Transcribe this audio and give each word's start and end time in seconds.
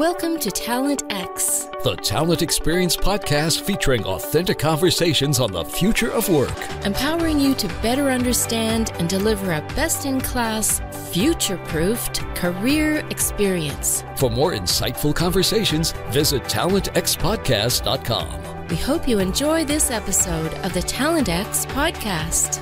Welcome 0.00 0.38
to 0.38 0.50
Talent 0.50 1.02
X, 1.10 1.68
the 1.84 1.94
talent 1.94 2.40
experience 2.40 2.96
podcast 2.96 3.60
featuring 3.60 4.02
authentic 4.06 4.58
conversations 4.58 5.40
on 5.40 5.52
the 5.52 5.62
future 5.62 6.10
of 6.10 6.26
work, 6.30 6.56
empowering 6.86 7.38
you 7.38 7.54
to 7.56 7.68
better 7.82 8.08
understand 8.08 8.92
and 8.98 9.10
deliver 9.10 9.52
a 9.52 9.60
best 9.76 10.06
in 10.06 10.18
class, 10.18 10.80
future 11.12 11.58
proofed 11.66 12.20
career 12.34 13.06
experience. 13.10 14.02
For 14.16 14.30
more 14.30 14.54
insightful 14.54 15.14
conversations, 15.14 15.92
visit 16.08 16.44
talentxpodcast.com. 16.44 18.68
We 18.68 18.76
hope 18.76 19.06
you 19.06 19.18
enjoy 19.18 19.66
this 19.66 19.90
episode 19.90 20.54
of 20.64 20.72
the 20.72 20.80
Talent 20.80 21.28
X 21.28 21.66
podcast. 21.66 22.56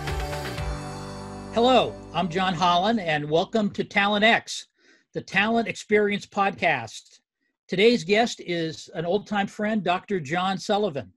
Hello, 1.54 1.94
I'm 2.12 2.30
John 2.30 2.54
Holland, 2.54 2.98
and 2.98 3.30
welcome 3.30 3.70
to 3.70 3.84
Talent 3.84 4.24
X, 4.24 4.66
the 5.14 5.22
Talent 5.22 5.68
Experience 5.68 6.26
podcast. 6.26 7.20
Today's 7.68 8.02
guest 8.02 8.40
is 8.46 8.88
an 8.94 9.04
old 9.04 9.26
time 9.26 9.46
friend, 9.46 9.84
Dr. 9.84 10.20
John 10.20 10.56
Sullivan. 10.56 11.12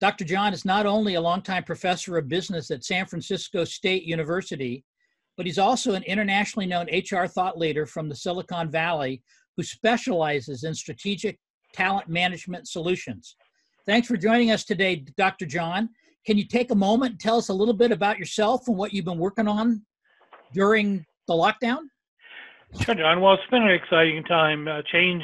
Dr. 0.00 0.24
John 0.24 0.54
is 0.54 0.64
not 0.64 0.86
only 0.86 1.14
a 1.14 1.20
longtime 1.20 1.64
professor 1.64 2.16
of 2.16 2.26
business 2.26 2.70
at 2.70 2.84
San 2.84 3.04
Francisco 3.04 3.64
State 3.64 4.04
University, 4.04 4.82
but 5.36 5.44
he's 5.44 5.58
also 5.58 5.92
an 5.92 6.02
internationally 6.04 6.64
known 6.64 6.86
HR 6.86 7.26
thought 7.26 7.58
leader 7.58 7.84
from 7.84 8.08
the 8.08 8.16
Silicon 8.16 8.70
Valley 8.70 9.22
who 9.58 9.62
specializes 9.62 10.64
in 10.64 10.74
strategic 10.74 11.38
talent 11.74 12.08
management 12.08 12.66
solutions. 12.66 13.36
Thanks 13.84 14.08
for 14.08 14.16
joining 14.16 14.52
us 14.52 14.64
today, 14.64 15.04
Dr. 15.18 15.44
John. 15.44 15.90
Can 16.26 16.38
you 16.38 16.46
take 16.46 16.70
a 16.70 16.74
moment 16.74 17.12
and 17.12 17.20
tell 17.20 17.36
us 17.36 17.50
a 17.50 17.54
little 17.54 17.74
bit 17.74 17.92
about 17.92 18.18
yourself 18.18 18.68
and 18.68 18.76
what 18.78 18.94
you've 18.94 19.04
been 19.04 19.18
working 19.18 19.48
on 19.48 19.84
during 20.54 21.04
the 21.28 21.34
lockdown? 21.34 21.80
Sure, 22.80 22.94
John. 22.94 23.20
Well, 23.20 23.34
it's 23.34 23.50
been 23.50 23.64
an 23.64 23.70
exciting 23.70 24.24
time. 24.24 24.66
Uh, 24.66 24.80
change 24.90 25.22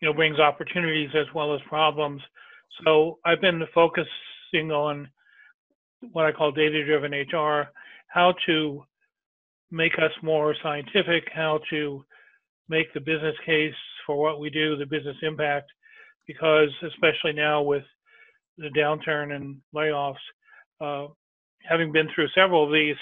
you 0.00 0.08
know 0.08 0.14
brings 0.14 0.38
opportunities 0.38 1.10
as 1.14 1.26
well 1.34 1.54
as 1.54 1.60
problems. 1.68 2.22
So 2.84 3.18
I've 3.24 3.40
been 3.40 3.62
focusing 3.74 4.70
on 4.70 5.08
what 6.12 6.26
I 6.26 6.32
call 6.32 6.50
data-driven 6.50 7.12
HR, 7.12 7.68
how 8.08 8.34
to 8.46 8.84
make 9.70 9.92
us 9.94 10.12
more 10.22 10.54
scientific, 10.62 11.24
how 11.34 11.60
to 11.70 12.04
make 12.68 12.92
the 12.94 13.00
business 13.00 13.36
case 13.44 13.74
for 14.06 14.16
what 14.16 14.40
we 14.40 14.50
do, 14.50 14.76
the 14.76 14.86
business 14.86 15.16
impact, 15.22 15.70
because 16.26 16.70
especially 16.86 17.32
now 17.32 17.62
with 17.62 17.84
the 18.56 18.70
downturn 18.76 19.34
and 19.34 19.58
layoffs, 19.74 20.14
uh, 20.80 21.06
having 21.68 21.92
been 21.92 22.08
through 22.14 22.28
several 22.34 22.64
of 22.64 22.72
these, 22.72 22.96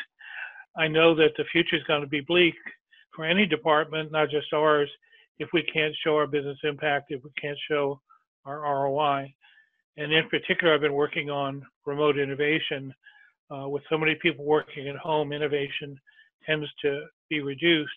I 0.76 0.88
know 0.88 1.14
that 1.14 1.32
the 1.36 1.44
future 1.52 1.76
is 1.76 1.82
going 1.84 2.02
to 2.02 2.08
be 2.08 2.20
bleak 2.20 2.54
for 3.14 3.24
any 3.24 3.46
department, 3.46 4.12
not 4.12 4.30
just 4.30 4.52
ours, 4.52 4.90
if 5.38 5.48
we 5.52 5.62
can't 5.62 5.94
show 6.04 6.16
our 6.16 6.26
business 6.26 6.58
impact, 6.64 7.06
if 7.10 7.22
we 7.22 7.30
can't 7.40 7.58
show 7.70 8.00
our 8.44 8.60
ROI. 8.60 9.32
And 9.96 10.12
in 10.12 10.28
particular, 10.28 10.74
I've 10.74 10.80
been 10.80 10.92
working 10.92 11.30
on 11.30 11.62
remote 11.86 12.18
innovation. 12.18 12.94
Uh, 13.50 13.68
with 13.68 13.82
so 13.90 13.96
many 13.96 14.14
people 14.16 14.44
working 14.44 14.88
at 14.88 14.96
home, 14.96 15.32
innovation 15.32 15.98
tends 16.44 16.66
to 16.82 17.04
be 17.30 17.40
reduced. 17.40 17.90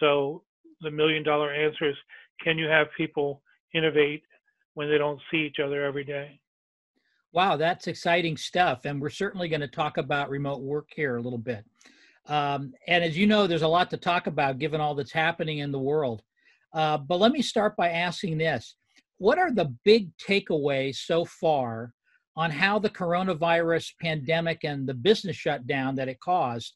So 0.00 0.42
the 0.80 0.90
million 0.90 1.22
dollar 1.22 1.52
answer 1.52 1.88
is 1.88 1.96
can 2.42 2.58
you 2.58 2.66
have 2.66 2.88
people 2.96 3.42
innovate 3.74 4.22
when 4.74 4.90
they 4.90 4.98
don't 4.98 5.20
see 5.30 5.38
each 5.38 5.58
other 5.64 5.84
every 5.84 6.04
day? 6.04 6.38
Wow, 7.32 7.56
that's 7.56 7.88
exciting 7.88 8.36
stuff. 8.36 8.84
And 8.84 9.00
we're 9.00 9.10
certainly 9.10 9.48
going 9.48 9.60
to 9.60 9.68
talk 9.68 9.96
about 9.96 10.30
remote 10.30 10.60
work 10.60 10.88
here 10.94 11.16
a 11.16 11.22
little 11.22 11.38
bit. 11.38 11.64
Um, 12.26 12.72
and 12.86 13.02
as 13.02 13.18
you 13.18 13.26
know, 13.26 13.46
there's 13.46 13.62
a 13.62 13.68
lot 13.68 13.90
to 13.90 13.96
talk 13.96 14.26
about 14.26 14.58
given 14.58 14.80
all 14.80 14.94
that's 14.94 15.12
happening 15.12 15.58
in 15.58 15.72
the 15.72 15.78
world. 15.78 16.22
Uh, 16.74 16.98
but 16.98 17.20
let 17.20 17.32
me 17.32 17.40
start 17.40 17.76
by 17.76 17.88
asking 17.90 18.36
this 18.36 18.76
What 19.18 19.38
are 19.38 19.52
the 19.52 19.72
big 19.84 20.10
takeaways 20.16 20.96
so 20.96 21.24
far 21.24 21.92
on 22.36 22.50
how 22.50 22.78
the 22.80 22.90
coronavirus 22.90 23.92
pandemic 24.02 24.64
and 24.64 24.86
the 24.86 24.94
business 24.94 25.36
shutdown 25.36 25.94
that 25.94 26.08
it 26.08 26.18
caused 26.18 26.74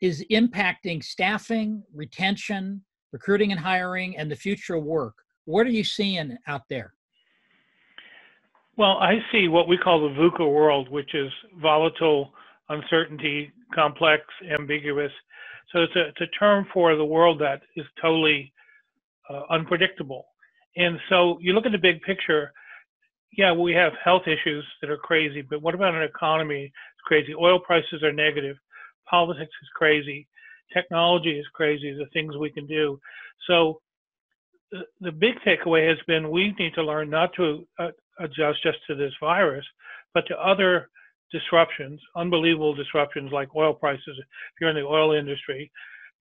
is 0.00 0.24
impacting 0.32 1.02
staffing, 1.02 1.82
retention, 1.94 2.82
recruiting 3.12 3.52
and 3.52 3.60
hiring, 3.60 4.16
and 4.16 4.30
the 4.30 4.36
future 4.36 4.74
of 4.74 4.84
work? 4.84 5.14
What 5.44 5.66
are 5.66 5.70
you 5.70 5.84
seeing 5.84 6.36
out 6.48 6.62
there? 6.68 6.94
Well, 8.76 8.96
I 8.98 9.18
see 9.30 9.48
what 9.48 9.68
we 9.68 9.76
call 9.76 10.00
the 10.00 10.14
VUCA 10.14 10.50
world, 10.50 10.88
which 10.88 11.14
is 11.14 11.30
volatile, 11.60 12.32
uncertainty, 12.68 13.52
complex, 13.74 14.24
ambiguous. 14.58 15.12
So 15.72 15.82
it's 15.82 15.94
a, 15.94 16.08
it's 16.08 16.20
a 16.20 16.38
term 16.38 16.66
for 16.72 16.96
the 16.96 17.04
world 17.04 17.40
that 17.40 17.62
is 17.76 17.84
totally 18.00 18.52
uh, 19.30 19.42
unpredictable. 19.50 20.26
And 20.76 20.98
so 21.08 21.38
you 21.40 21.52
look 21.52 21.66
at 21.66 21.72
the 21.72 21.78
big 21.78 22.00
picture. 22.02 22.52
Yeah, 23.36 23.52
we 23.52 23.72
have 23.74 23.92
health 24.02 24.22
issues 24.26 24.64
that 24.80 24.90
are 24.90 24.96
crazy, 24.96 25.42
but 25.42 25.62
what 25.62 25.74
about 25.74 25.94
an 25.94 26.02
economy? 26.02 26.64
It's 26.64 27.04
crazy. 27.04 27.34
Oil 27.34 27.60
prices 27.60 28.02
are 28.02 28.12
negative. 28.12 28.56
Politics 29.08 29.52
is 29.62 29.68
crazy. 29.74 30.26
Technology 30.72 31.38
is 31.38 31.46
crazy. 31.54 31.92
The 31.92 32.06
things 32.12 32.36
we 32.36 32.50
can 32.50 32.66
do. 32.66 32.98
So 33.46 33.80
the, 34.72 34.82
the 35.00 35.12
big 35.12 35.34
takeaway 35.46 35.88
has 35.88 35.98
been 36.06 36.30
we 36.30 36.54
need 36.58 36.74
to 36.74 36.82
learn 36.82 37.10
not 37.10 37.32
to 37.36 37.66
uh, 37.78 37.88
adjust 38.18 38.62
just 38.62 38.78
to 38.88 38.94
this 38.94 39.12
virus, 39.20 39.64
but 40.14 40.26
to 40.26 40.36
other 40.38 40.88
disruptions, 41.32 42.00
unbelievable 42.16 42.74
disruptions 42.74 43.32
like 43.32 43.54
oil 43.54 43.74
prices. 43.74 44.02
If 44.18 44.24
you're 44.60 44.70
in 44.70 44.76
the 44.76 44.82
oil 44.82 45.12
industry, 45.12 45.70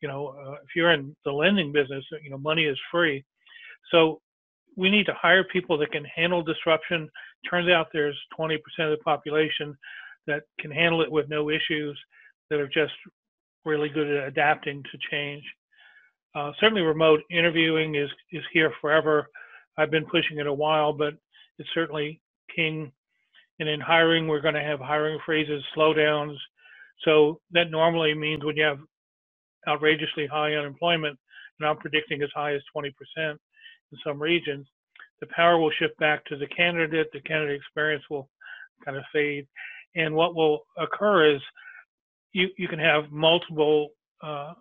you 0.02 0.08
know, 0.08 0.28
uh, 0.28 0.54
if 0.54 0.76
you're 0.76 0.94
in 0.94 1.16
the 1.26 1.32
lending 1.32 1.72
business, 1.72 2.04
you 2.24 2.30
know, 2.30 2.38
money 2.38 2.66
is 2.66 2.78
free. 2.92 3.24
So 3.92 4.22
we 4.78 4.90
need 4.90 5.06
to 5.08 5.14
hire 5.14 5.44
people 5.44 5.78
that 5.80 5.92
can 5.92 6.06
handle 6.06 6.42
disruption. 6.42 7.10
Turns 7.50 7.70
out 7.70 7.88
there's 7.92 8.18
20% 8.40 8.56
of 8.80 8.92
the 8.92 9.04
population 9.04 9.76
that 10.28 10.44
can 10.60 10.72
handle 10.72 11.02
it 11.02 11.12
with 11.12 11.28
no 11.30 11.50
issues, 11.50 12.00
that 12.50 12.60
are 12.60 12.68
just 12.68 12.94
really 13.66 13.90
good 13.90 14.08
at 14.08 14.28
adapting 14.28 14.84
to 14.84 14.98
change. 15.12 15.44
Uh, 16.36 16.52
certainly, 16.60 16.82
remote 16.82 17.22
interviewing 17.32 17.96
is 17.96 18.10
is 18.32 18.44
here 18.54 18.72
forever. 18.80 19.28
I've 19.78 19.92
been 19.92 20.06
pushing 20.06 20.38
it 20.38 20.48
a 20.48 20.54
while, 20.54 20.94
but 20.94 21.14
it's 21.58 21.70
certainly 21.74 22.22
king. 22.56 22.92
And 23.60 23.68
in 23.68 23.82
hiring, 23.82 24.28
we're 24.28 24.42
going 24.42 24.54
to 24.56 24.62
have 24.62 24.80
hiring 24.80 25.20
freezes, 25.26 25.64
slowdowns. 25.76 26.36
So 27.04 27.40
that 27.52 27.72
normally 27.72 28.14
means 28.14 28.44
when 28.44 28.56
you 28.56 28.64
have 28.64 28.80
outrageously 29.68 30.28
high 30.28 30.54
unemployment, 30.54 31.18
and 31.60 31.68
I'm 31.68 31.78
predicting 31.78 32.22
as 32.22 32.30
high 32.34 32.54
as 32.54 32.62
20% 32.76 32.92
in 33.18 33.38
some 34.06 34.22
regions, 34.22 34.68
the 35.20 35.28
power 35.28 35.58
will 35.58 35.72
shift 35.80 35.98
back 36.00 36.24
to 36.26 36.38
the 36.38 36.48
candidate. 36.48 37.08
The 37.12 37.22
candidate 37.22 37.58
experience 37.58 38.04
will 38.10 38.30
kind 38.86 38.98
of 38.98 39.04
fade. 39.12 39.48
And 39.96 40.16
what 40.16 40.36
will 40.36 40.66
occur 40.78 41.36
is 41.36 41.42
you, 42.32 42.48
you 42.58 42.68
can 42.68 42.80
have 42.80 43.12
multiple 43.12 43.90
uh, 44.24 44.54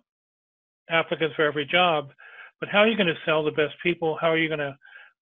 applicants 0.89 1.35
for 1.35 1.45
every 1.45 1.65
job, 1.65 2.09
but 2.59 2.69
how 2.69 2.79
are 2.79 2.87
you 2.87 2.97
going 2.97 3.07
to 3.07 3.13
sell 3.25 3.43
the 3.43 3.51
best 3.51 3.75
people? 3.81 4.17
How 4.19 4.31
are 4.31 4.37
you 4.37 4.49
going 4.49 4.59
to 4.59 4.75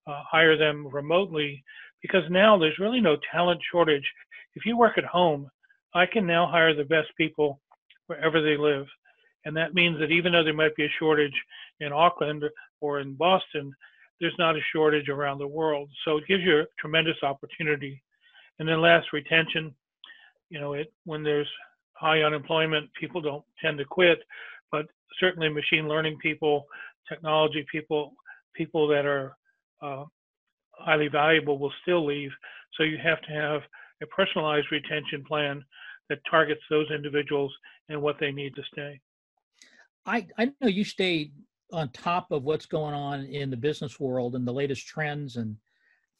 uh, 0.07 0.21
hire 0.29 0.57
them 0.57 0.87
remotely? 0.87 1.63
Because 2.01 2.23
now 2.29 2.57
there's 2.57 2.79
really 2.79 3.01
no 3.01 3.17
talent 3.31 3.59
shortage. 3.71 4.09
If 4.55 4.65
you 4.65 4.77
work 4.77 4.97
at 4.97 5.03
home, 5.03 5.49
I 5.93 6.05
can 6.05 6.25
now 6.25 6.47
hire 6.47 6.73
the 6.73 6.85
best 6.85 7.09
people 7.17 7.59
wherever 8.07 8.41
they 8.41 8.57
live. 8.57 8.85
And 9.45 9.55
that 9.55 9.73
means 9.73 9.99
that 9.99 10.11
even 10.11 10.33
though 10.33 10.43
there 10.43 10.53
might 10.53 10.75
be 10.75 10.85
a 10.85 10.93
shortage 10.99 11.33
in 11.79 11.93
Auckland 11.93 12.43
or 12.81 12.99
in 12.99 13.13
Boston, 13.13 13.73
there's 14.19 14.35
not 14.37 14.55
a 14.55 14.61
shortage 14.73 15.09
around 15.09 15.37
the 15.37 15.47
world. 15.47 15.89
So 16.03 16.17
it 16.17 16.27
gives 16.27 16.43
you 16.43 16.59
a 16.59 16.65
tremendous 16.79 17.17
opportunity. 17.23 18.01
And 18.59 18.67
then 18.67 18.81
last, 18.81 19.13
retention. 19.13 19.73
You 20.49 20.59
know, 20.59 20.73
it 20.73 20.91
when 21.05 21.23
there's 21.23 21.49
high 21.93 22.21
unemployment, 22.21 22.89
people 22.99 23.21
don't 23.21 23.43
tend 23.61 23.77
to 23.77 23.85
quit, 23.85 24.19
but 24.71 24.85
certainly 25.19 25.49
machine 25.49 25.87
learning 25.87 26.17
people, 26.21 26.65
technology 27.07 27.65
people, 27.71 28.13
people 28.53 28.87
that 28.87 29.05
are 29.05 29.35
uh, 29.81 30.05
highly 30.71 31.07
valuable 31.07 31.57
will 31.57 31.73
still 31.81 32.05
leave. 32.05 32.31
So 32.75 32.83
you 32.83 32.97
have 33.03 33.21
to 33.23 33.31
have 33.31 33.61
a 34.01 34.05
personalized 34.07 34.67
retention 34.71 35.23
plan 35.23 35.63
that 36.09 36.19
targets 36.29 36.61
those 36.69 36.89
individuals 36.91 37.53
and 37.89 38.01
what 38.01 38.17
they 38.19 38.31
need 38.31 38.55
to 38.55 38.63
stay. 38.71 38.99
I, 40.07 40.25
I 40.37 40.45
know 40.61 40.67
you 40.67 40.83
stay 40.83 41.31
on 41.73 41.89
top 41.89 42.31
of 42.31 42.43
what's 42.43 42.65
going 42.65 42.93
on 42.93 43.25
in 43.25 43.49
the 43.49 43.57
business 43.57 43.99
world 43.99 44.35
and 44.35 44.47
the 44.47 44.53
latest 44.53 44.87
trends 44.87 45.35
and 45.35 45.57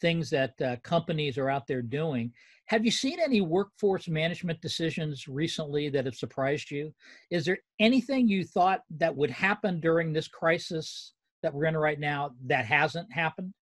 things 0.01 0.30
that 0.30 0.62
uh, 0.62 0.75
companies 0.84 1.38
are 1.38 1.50
out 1.50 1.66
there 1.68 1.81
doing. 1.81 2.31
Have 2.66 2.84
you 2.84 2.92
seen 2.92 3.18
any 3.19 3.39
workforce 3.39 4.10
management 4.10 4.62
decisions 4.62 5.28
recently 5.28 5.89
that 5.89 6.06
have 6.06 6.16
surprised 6.16 6.69
you? 6.69 6.94
Is 7.31 7.45
there 7.45 7.60
anything 7.80 8.28
you 8.28 8.44
thought 8.44 8.81
that 8.98 9.16
would 9.16 9.31
happen 9.31 9.80
during 9.80 10.12
this 10.12 10.28
crisis 10.28 11.13
that 11.42 11.54
we're 11.54 11.66
in 11.66 11.78
right 11.78 12.00
now 12.00 12.31
that 12.48 12.66
hasn't 12.66 13.12
happened? 13.12 13.54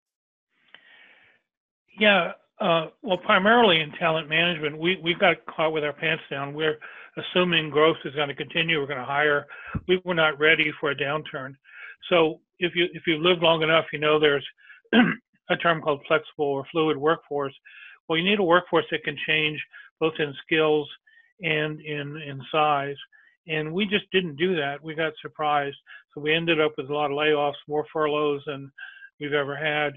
Yeah, 1.98 2.32
uh, 2.60 2.86
well, 3.02 3.18
primarily 3.18 3.80
in 3.80 3.90
talent 3.92 4.28
management, 4.28 4.78
we 4.78 4.98
we 5.02 5.14
got 5.14 5.36
caught 5.46 5.72
with 5.72 5.84
our 5.84 5.92
pants 5.92 6.22
down. 6.30 6.54
We're 6.54 6.78
assuming 7.16 7.70
growth 7.70 7.96
is 8.04 8.14
going 8.14 8.28
to 8.28 8.34
continue. 8.34 8.80
We're 8.80 8.86
going 8.86 8.98
to 8.98 9.04
hire. 9.04 9.46
We 9.88 10.00
were 10.04 10.14
not 10.14 10.38
ready 10.38 10.72
for 10.80 10.90
a 10.90 10.96
downturn, 10.96 11.54
So 12.10 12.40
if 12.58 12.74
you 12.74 12.86
if 12.92 13.06
you 13.06 13.18
live 13.18 13.42
long 13.42 13.62
enough, 13.62 13.86
you 13.92 13.98
know 13.98 14.20
there's 14.20 14.46
a 15.50 15.56
term 15.56 15.80
called 15.82 16.02
flexible 16.06 16.46
or 16.46 16.64
fluid 16.70 16.96
workforce. 16.96 17.54
Well, 18.08 18.18
you 18.18 18.24
need 18.24 18.38
a 18.38 18.44
workforce 18.44 18.86
that 18.90 19.04
can 19.04 19.16
change 19.26 19.60
both 19.98 20.14
in 20.18 20.32
skills 20.44 20.88
and 21.42 21.80
in 21.80 22.16
in 22.16 22.40
size. 22.52 22.96
And 23.46 23.72
we 23.72 23.84
just 23.84 24.10
didn't 24.10 24.36
do 24.36 24.56
that. 24.56 24.82
We 24.82 24.94
got 24.94 25.12
surprised. 25.20 25.76
So 26.14 26.20
we 26.20 26.32
ended 26.32 26.60
up 26.60 26.72
with 26.78 26.88
a 26.88 26.94
lot 26.94 27.10
of 27.10 27.16
layoffs, 27.16 27.54
more 27.68 27.84
furloughs 27.92 28.42
than 28.46 28.70
we've 29.20 29.32
ever 29.32 29.56
had. 29.56 29.92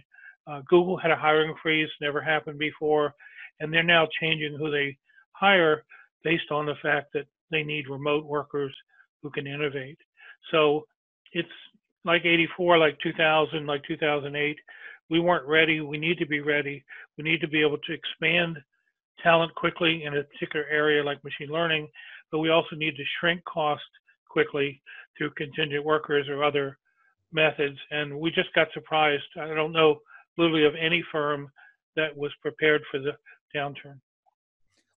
Uh, 0.48 0.62
Google 0.68 0.98
had 0.98 1.12
a 1.12 1.16
hiring 1.16 1.54
freeze, 1.62 1.90
never 2.00 2.22
happened 2.22 2.58
before, 2.58 3.14
and 3.60 3.74
they're 3.74 3.84
now 3.84 4.08
changing 4.22 4.56
who 4.58 4.72
they 4.72 4.98
hire 5.34 5.84
based 6.24 6.52
on 6.52 6.66
the 6.66 6.76
fact 6.82 7.08
that 7.14 7.26
they 7.52 7.64
need 7.64 7.90
remote 7.90 8.26
workers 8.26 8.74
who 9.22 9.30
can 9.30 9.48
innovate. 9.48 9.98
So 10.52 10.86
it's 11.34 11.48
like 12.06 12.26
84, 12.26 12.78
like 12.78 12.98
2000, 13.04 13.66
like 13.66 13.82
2008. 13.88 14.58
We 15.10 15.20
weren't 15.20 15.48
ready. 15.48 15.82
We 15.82 15.98
need 15.98 16.18
to 16.20 16.26
be 16.26 16.42
ready. 16.42 16.84
We 17.18 17.24
need 17.24 17.42
to 17.42 17.48
be 17.48 17.62
able 17.62 17.78
to 17.78 17.94
expand 17.94 18.58
talent 19.22 19.54
quickly 19.56 20.04
in 20.04 20.16
a 20.16 20.24
particular 20.24 20.66
area 20.70 21.04
like 21.04 21.24
machine 21.24 21.50
learning, 21.50 21.88
but 22.32 22.40
we 22.40 22.50
also 22.50 22.76
need 22.76 22.96
to 22.96 23.04
shrink 23.20 23.44
cost 23.46 23.82
quickly 24.30 24.82
through 25.18 25.32
contingent 25.32 25.84
workers 25.84 26.28
or 26.30 26.44
other 26.44 26.78
methods. 27.32 27.78
And 27.92 28.20
we 28.20 28.30
just 28.32 28.54
got 28.54 28.68
surprised. 28.74 29.24
I 29.40 29.54
don't 29.54 29.72
know 29.72 30.00
literally 30.38 30.66
of 30.66 30.74
any 30.80 31.04
firm 31.12 31.50
that 31.96 32.16
was 32.16 32.32
prepared 32.42 32.82
for 32.92 33.00
the 33.00 33.12
downturn. 33.56 34.00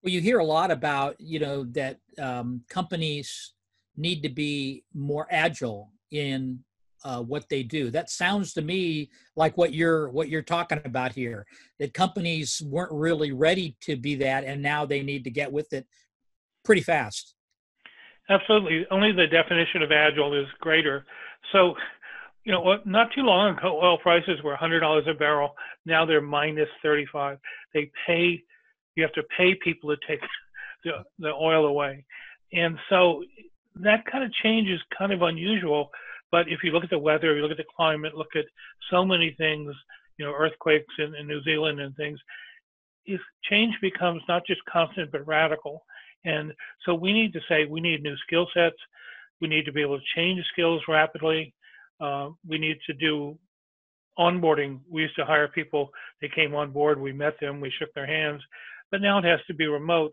Well, 0.03 0.13
you 0.13 0.21
hear 0.21 0.39
a 0.39 0.45
lot 0.45 0.71
about, 0.71 1.21
you 1.21 1.39
know, 1.39 1.65
that 1.73 1.99
um, 2.19 2.63
companies 2.69 3.55
need 3.97 4.23
to 4.23 4.29
be 4.29 4.85
more 4.95 5.27
agile 5.31 5.93
in 6.11 6.61
uh, 7.05 7.23
what 7.23 7.49
they 7.49 7.63
do. 7.63 7.91
That 7.91 8.11
sounds 8.11 8.53
to 8.55 8.63
me 8.63 9.11
like 9.37 9.57
what 9.57 9.73
you're 9.73 10.11
what 10.11 10.29
you're 10.29 10.43
talking 10.43 10.81
about 10.85 11.13
here. 11.13 11.47
That 11.79 11.95
companies 11.95 12.63
weren't 12.65 12.93
really 12.93 13.33
ready 13.33 13.77
to 13.83 13.97
be 13.97 14.17
that, 14.17 14.45
and 14.45 14.63
now 14.63 14.85
they 14.85 15.03
need 15.03 15.25
to 15.25 15.31
get 15.31 15.51
with 15.51 15.73
it 15.73 15.87
pretty 16.65 16.83
fast. 16.83 17.35
Absolutely. 18.29 18.87
Only 18.91 19.13
the 19.13 19.27
definition 19.27 19.83
of 19.83 19.91
agile 19.91 20.35
is 20.35 20.47
greater. 20.61 21.05
So, 21.53 21.75
you 22.45 22.53
know, 22.53 22.79
not 22.85 23.13
too 23.15 23.23
long 23.23 23.57
ago, 23.57 23.81
oil 23.83 23.99
prices 23.99 24.43
were 24.43 24.57
$100 24.57 25.09
a 25.09 25.15
barrel. 25.15 25.55
Now 25.85 26.07
they're 26.07 26.21
minus 26.21 26.69
35. 26.83 27.39
They 27.75 27.91
pay. 28.07 28.43
You 28.97 29.03
have 29.03 29.13
to 29.13 29.23
pay 29.37 29.55
people 29.55 29.91
to 29.91 29.97
take 30.09 30.21
the, 30.85 31.05
the 31.19 31.33
oil 31.33 31.67
away, 31.67 32.05
and 32.53 32.79
so 32.89 33.23
that 33.77 34.05
kind 34.11 34.25
of 34.25 34.33
change 34.33 34.69
is 34.69 34.81
kind 34.99 35.13
of 35.13 35.23
unusual 35.23 35.91
but 36.31 36.49
if 36.49 36.63
you 36.63 36.71
look 36.71 36.85
at 36.85 36.91
the 36.91 36.99
weather, 36.99 37.35
you 37.35 37.43
look 37.43 37.51
at 37.51 37.57
the 37.57 37.65
climate, 37.77 38.17
look 38.17 38.37
at 38.37 38.45
so 38.91 39.05
many 39.05 39.35
things, 39.37 39.75
you 40.17 40.25
know, 40.25 40.33
earthquakes 40.33 40.95
in, 40.99 41.15
in 41.15 41.27
New 41.27 41.43
Zealand 41.43 41.81
and 41.81 41.95
things, 41.97 42.19
if 43.07 43.21
change 43.49 43.75
becomes 43.81 44.23
not 44.29 44.47
just 44.47 44.65
constant 44.67 45.11
but 45.11 45.27
radical. 45.27 45.85
And 46.25 46.53
so 46.85 46.95
we 46.95 47.13
need 47.13 47.33
to 47.33 47.41
say 47.49 47.65
we 47.65 47.81
need 47.81 48.03
new 48.03 48.17
skill 48.19 48.47
sets. 48.55 48.77
We 49.41 49.49
need 49.49 49.65
to 49.65 49.73
be 49.73 49.81
able 49.81 49.99
to 49.99 50.05
change 50.15 50.45
skills 50.53 50.83
rapidly. 50.87 51.55
Uh, 52.01 52.31
we 52.49 52.59
need 52.59 52.79
to 52.87 52.95
do 52.95 53.39
onboarding. 54.19 54.81
We 54.91 55.03
used 55.03 55.17
to 55.17 55.25
hire 55.25 55.49
people, 55.49 55.91
they 56.21 56.29
came 56.29 56.55
on 56.55 56.73
board, 56.73 57.01
we 57.01 57.13
met 57.13 57.35
them, 57.41 57.61
we 57.61 57.73
shook 57.79 57.93
their 57.95 58.07
hands, 58.07 58.43
but 58.91 59.01
now 59.01 59.19
it 59.19 59.25
has 59.25 59.41
to 59.47 59.55
be 59.55 59.67
remote. 59.67 60.13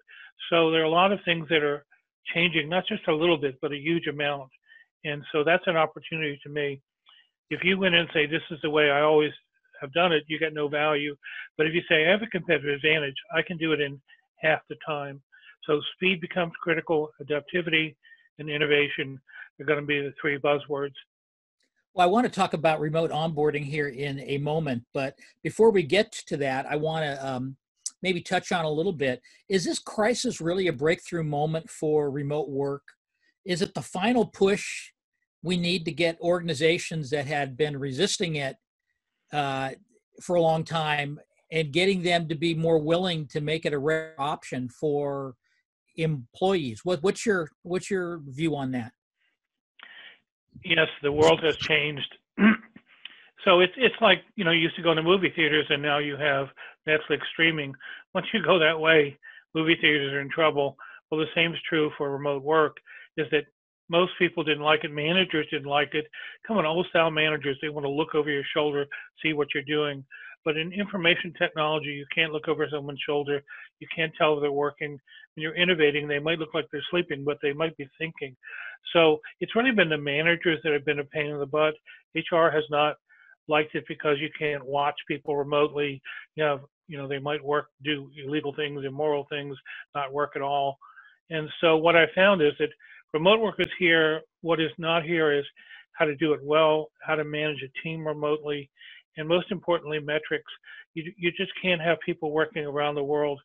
So 0.50 0.72
there 0.72 0.82
are 0.82 0.86
a 0.86 0.90
lot 0.90 1.12
of 1.12 1.20
things 1.26 1.48
that 1.50 1.64
are 1.64 1.86
changing, 2.34 2.70
not 2.70 2.86
just 2.88 3.08
a 3.08 3.14
little 3.14 3.38
bit, 3.38 3.58
but 3.62 3.72
a 3.72 3.78
huge 3.78 4.08
amount. 4.08 4.50
And 5.04 5.24
so 5.32 5.44
that's 5.44 5.68
an 5.68 5.78
opportunity 5.78 6.40
to 6.44 6.50
me. 6.50 6.82
If 7.50 7.64
you 7.64 7.78
went 7.80 7.96
in 7.96 8.02
and 8.02 8.10
say, 8.14 8.26
this 8.26 8.42
is 8.52 8.60
the 8.62 8.70
way 8.70 8.90
I 8.90 9.02
always 9.02 9.32
have 9.82 9.94
done 9.94 10.12
it, 10.12 10.24
you 10.28 10.40
get 10.40 10.54
no 10.54 10.68
value. 10.68 11.16
But 11.58 11.68
if 11.68 11.74
you 11.74 11.82
say, 11.90 12.06
I 12.06 12.12
have 12.12 12.22
a 12.22 12.28
competitive 12.28 12.76
advantage, 12.76 13.16
I 13.36 13.42
can 13.42 13.58
do 13.58 13.72
it 13.74 13.82
in 13.82 14.02
half 14.42 14.60
the 14.70 14.76
time. 14.86 15.22
So 15.66 15.82
speed 15.96 16.22
becomes 16.22 16.54
critical, 16.62 17.10
adaptivity 17.22 17.96
and 18.40 18.50
innovation 18.50 19.20
are 19.60 19.66
going 19.66 19.80
to 19.80 19.86
be 19.86 20.00
the 20.02 20.14
three 20.20 20.38
buzzwords. 20.38 20.94
Well, 21.98 22.08
I 22.08 22.12
want 22.12 22.26
to 22.26 22.32
talk 22.32 22.54
about 22.54 22.80
remote 22.80 23.10
onboarding 23.10 23.66
here 23.66 23.88
in 23.88 24.20
a 24.20 24.38
moment, 24.38 24.84
but 24.94 25.18
before 25.42 25.72
we 25.72 25.82
get 25.82 26.12
to 26.28 26.38
that, 26.38 26.68
I 26.68 26.76
want 26.76 27.06
to 27.06 27.28
um, 27.28 27.56
maybe 28.04 28.22
touch 28.22 28.52
on 28.52 28.66
a 28.66 28.70
little 28.70 28.94
bit. 28.94 29.20
Is 29.50 29.66
this 29.66 29.80
crisis 29.80 30.40
really 30.40 30.68
a 30.68 30.74
breakthrough 30.74 31.24
moment 31.24 31.68
for 31.72 32.12
remote 32.12 32.50
work? 32.50 32.84
Is 33.46 33.64
it 33.64 33.74
the 33.74 33.82
final 33.82 34.28
push 34.28 34.92
we 35.42 35.58
need 35.58 35.86
to 35.86 35.92
get 35.92 36.22
organizations 36.22 37.10
that 37.10 37.26
had 37.26 37.58
been 37.58 37.76
resisting 37.76 38.36
it 38.36 38.58
uh, 39.34 39.72
for 40.22 40.36
a 40.36 40.42
long 40.42 40.64
time 40.64 41.20
and 41.52 41.74
getting 41.74 42.04
them 42.04 42.28
to 42.28 42.36
be 42.36 42.54
more 42.54 42.78
willing 42.78 43.26
to 43.30 43.42
make 43.42 43.66
it 43.66 43.74
a 43.74 43.80
rare 43.80 44.14
option 44.20 44.70
for 44.70 45.34
employees? 45.96 46.82
What, 46.84 47.02
what's 47.02 47.26
your 47.26 47.50
what's 47.64 47.90
your 47.90 48.22
view 48.28 48.56
on 48.56 48.70
that? 48.74 48.92
Yes, 50.64 50.88
the 51.02 51.12
world 51.12 51.42
has 51.44 51.56
changed. 51.68 52.14
so 53.46 53.60
it's 53.60 53.74
it's 53.78 53.96
like 54.02 54.20
you 54.36 54.44
know 54.44 54.52
you 54.52 54.62
used 54.62 54.76
to 54.76 54.84
go 54.84 54.94
to 54.94 55.04
movie 55.04 55.32
theaters 55.36 55.66
and 55.70 55.82
now 55.82 56.00
you 56.00 56.16
have 56.18 56.48
Netflix 56.88 57.20
streaming. 57.32 57.74
Once 58.14 58.28
you 58.34 58.44
go 58.44 58.60
that 58.60 58.80
way, 58.80 59.18
movie 59.54 59.78
theaters 59.80 60.14
are 60.14 60.22
in 60.22 60.30
trouble. 60.30 60.78
Well, 61.10 61.20
the 61.20 61.28
same 61.36 61.54
is 61.54 61.60
true 61.68 61.92
for 61.98 62.12
remote 62.12 62.44
work 62.44 62.78
is 63.18 63.28
that 63.32 63.46
most 63.90 64.12
people 64.20 64.44
didn't 64.44 64.64
like 64.64 64.84
it. 64.84 64.92
Managers 64.92 65.48
didn't 65.50 65.68
like 65.70 65.94
it. 65.94 66.06
Come 66.46 66.58
on, 66.58 66.66
old 66.66 66.88
style 66.90 67.12
managers, 67.12 67.58
they 67.62 67.70
want 67.70 67.86
to 67.86 67.90
look 67.90 68.16
over 68.16 68.30
your 68.30 68.44
shoulder, 68.54 68.86
see 69.24 69.34
what 69.34 69.48
you're 69.54 69.64
doing. 69.64 70.04
But 70.48 70.56
in 70.56 70.72
information 70.72 71.34
technology, 71.38 71.90
you 71.90 72.06
can't 72.16 72.32
look 72.32 72.48
over 72.48 72.66
someone's 72.72 73.02
shoulder. 73.06 73.44
You 73.82 73.88
can't 73.94 74.14
tell 74.18 74.36
if 74.36 74.42
they're 74.42 74.50
working. 74.50 74.92
When 74.92 75.42
you're 75.42 75.58
innovating, 75.58 76.08
they 76.08 76.20
might 76.20 76.40
look 76.40 76.54
like 76.54 76.68
they're 76.72 76.82
sleeping, 76.90 77.26
but 77.26 77.38
they 77.42 77.52
might 77.52 77.76
be 77.76 77.90
thinking. 77.98 78.34
So 78.94 79.20
it's 79.42 79.58
really 79.58 79.74
been 79.74 79.90
the 79.90 79.98
managers 79.98 80.60
that 80.64 80.72
have 80.72 80.86
been 80.86 81.00
a 81.00 81.04
pain 81.04 81.32
in 81.32 81.38
the 81.38 81.46
butt. 81.46 81.74
HR 82.16 82.48
has 82.50 82.64
not 82.70 82.96
liked 83.50 83.76
it 83.76 83.84
because 83.90 84.20
you 84.22 84.30
can't 84.40 84.66
watch 84.66 84.96
people 85.06 85.36
remotely. 85.36 86.02
You 86.36 86.46
have, 86.46 86.62
you 86.88 86.98
know, 86.98 87.10
they 87.10 87.20
might 87.20 87.44
work, 87.44 87.68
do 87.84 88.10
illegal 88.18 88.56
things, 88.56 88.86
immoral 88.86 89.28
things, 89.30 89.58
not 89.96 90.14
work 90.14 90.38
at 90.38 90.42
all. 90.42 90.78
And 91.30 91.50
so 91.60 91.76
what 91.76 91.98
I 91.98 92.06
found 92.16 92.42
is 92.42 92.54
that 92.60 92.70
remote 93.14 93.42
work 93.42 93.56
is 93.60 93.68
here. 93.78 94.22
What 94.44 94.62
is 94.62 94.72
not 94.78 95.04
here 95.04 95.38
is 95.38 95.44
how 95.92 96.06
to 96.06 96.16
do 96.16 96.32
it 96.32 96.40
well, 96.42 96.88
how 97.02 97.16
to 97.16 97.26
manage 97.26 97.64
a 97.64 97.84
team 97.84 98.08
remotely, 98.08 98.70
and 99.18 99.28
most 99.28 99.52
importantly, 99.52 100.00
metrics. 100.00 100.52
You, 100.94 101.12
you 101.18 101.32
just 101.32 101.52
can't 101.62 101.82
have 101.82 101.98
people 102.06 102.32
working 102.32 102.66
around 102.66 102.96
the 102.96 103.04
world 103.04 103.40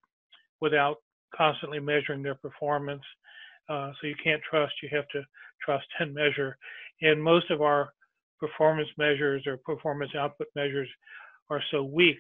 without 0.60 0.96
constantly 1.34 1.80
measuring 1.80 2.22
their 2.22 2.34
performance. 2.36 3.02
Uh, 3.68 3.92
so 4.00 4.06
you 4.06 4.14
can't 4.22 4.42
trust, 4.48 4.74
you 4.82 4.88
have 4.92 5.08
to 5.08 5.22
trust 5.64 5.86
and 5.98 6.14
measure. 6.14 6.56
And 7.00 7.22
most 7.22 7.50
of 7.50 7.62
our 7.62 7.92
performance 8.38 8.88
measures 8.98 9.46
or 9.46 9.56
performance 9.56 10.12
output 10.18 10.48
measures 10.54 10.88
are 11.50 11.62
so 11.70 11.82
weak 11.82 12.18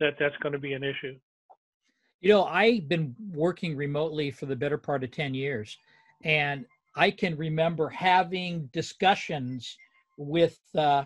that 0.00 0.14
that's 0.18 0.36
going 0.42 0.52
to 0.52 0.58
be 0.58 0.72
an 0.72 0.82
issue. 0.82 1.14
You 2.20 2.30
know, 2.30 2.44
I've 2.44 2.88
been 2.88 3.14
working 3.32 3.76
remotely 3.76 4.30
for 4.30 4.46
the 4.46 4.56
better 4.56 4.78
part 4.78 5.04
of 5.04 5.10
10 5.10 5.34
years. 5.34 5.78
And 6.24 6.66
I 6.96 7.10
can 7.12 7.36
remember 7.36 7.88
having 7.88 8.68
discussions 8.72 9.76
with 10.16 10.58
uh, 10.76 11.04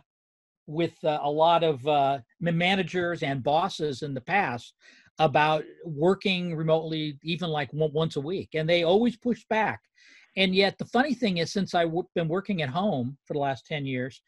with 0.66 0.92
uh, 1.04 1.19
a 1.23 1.31
lot 1.31 1.62
of 1.62 1.87
uh, 1.87 2.19
managers 2.40 3.23
and 3.23 3.42
bosses 3.42 4.02
in 4.02 4.14
the 4.14 4.21
past 4.21 4.75
about 5.19 5.64
working 5.85 6.54
remotely, 6.57 7.19
even 7.23 7.50
like 7.50 7.69
once 7.73 8.16
a 8.16 8.21
week, 8.21 8.50
and 8.54 8.69
they 8.69 8.83
always 8.83 9.16
push 9.16 9.45
back. 9.50 9.81
And 10.37 10.54
yet, 10.54 10.78
the 10.78 10.87
funny 10.87 11.14
thing 11.14 11.38
is, 11.38 11.52
since 11.52 11.75
I've 11.75 11.92
been 12.14 12.28
working 12.28 12.62
at 12.62 12.71
home 12.71 13.19
for 13.26 13.35
the 13.35 13.40
last 13.40 13.66
ten 13.66 13.85
years, 13.85 14.23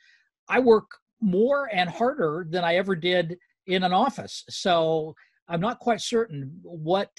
I 0.49 0.61
work 0.61 0.87
more 1.21 1.69
and 1.73 1.89
harder 1.89 2.47
than 2.51 2.65
I 2.65 2.77
ever 2.77 2.95
did 2.95 3.39
in 3.67 3.83
an 3.83 3.95
office. 3.95 4.45
So 4.51 5.15
I'm 5.49 5.61
not 5.61 5.79
quite 5.79 6.01
certain 6.01 6.59
what 6.63 7.11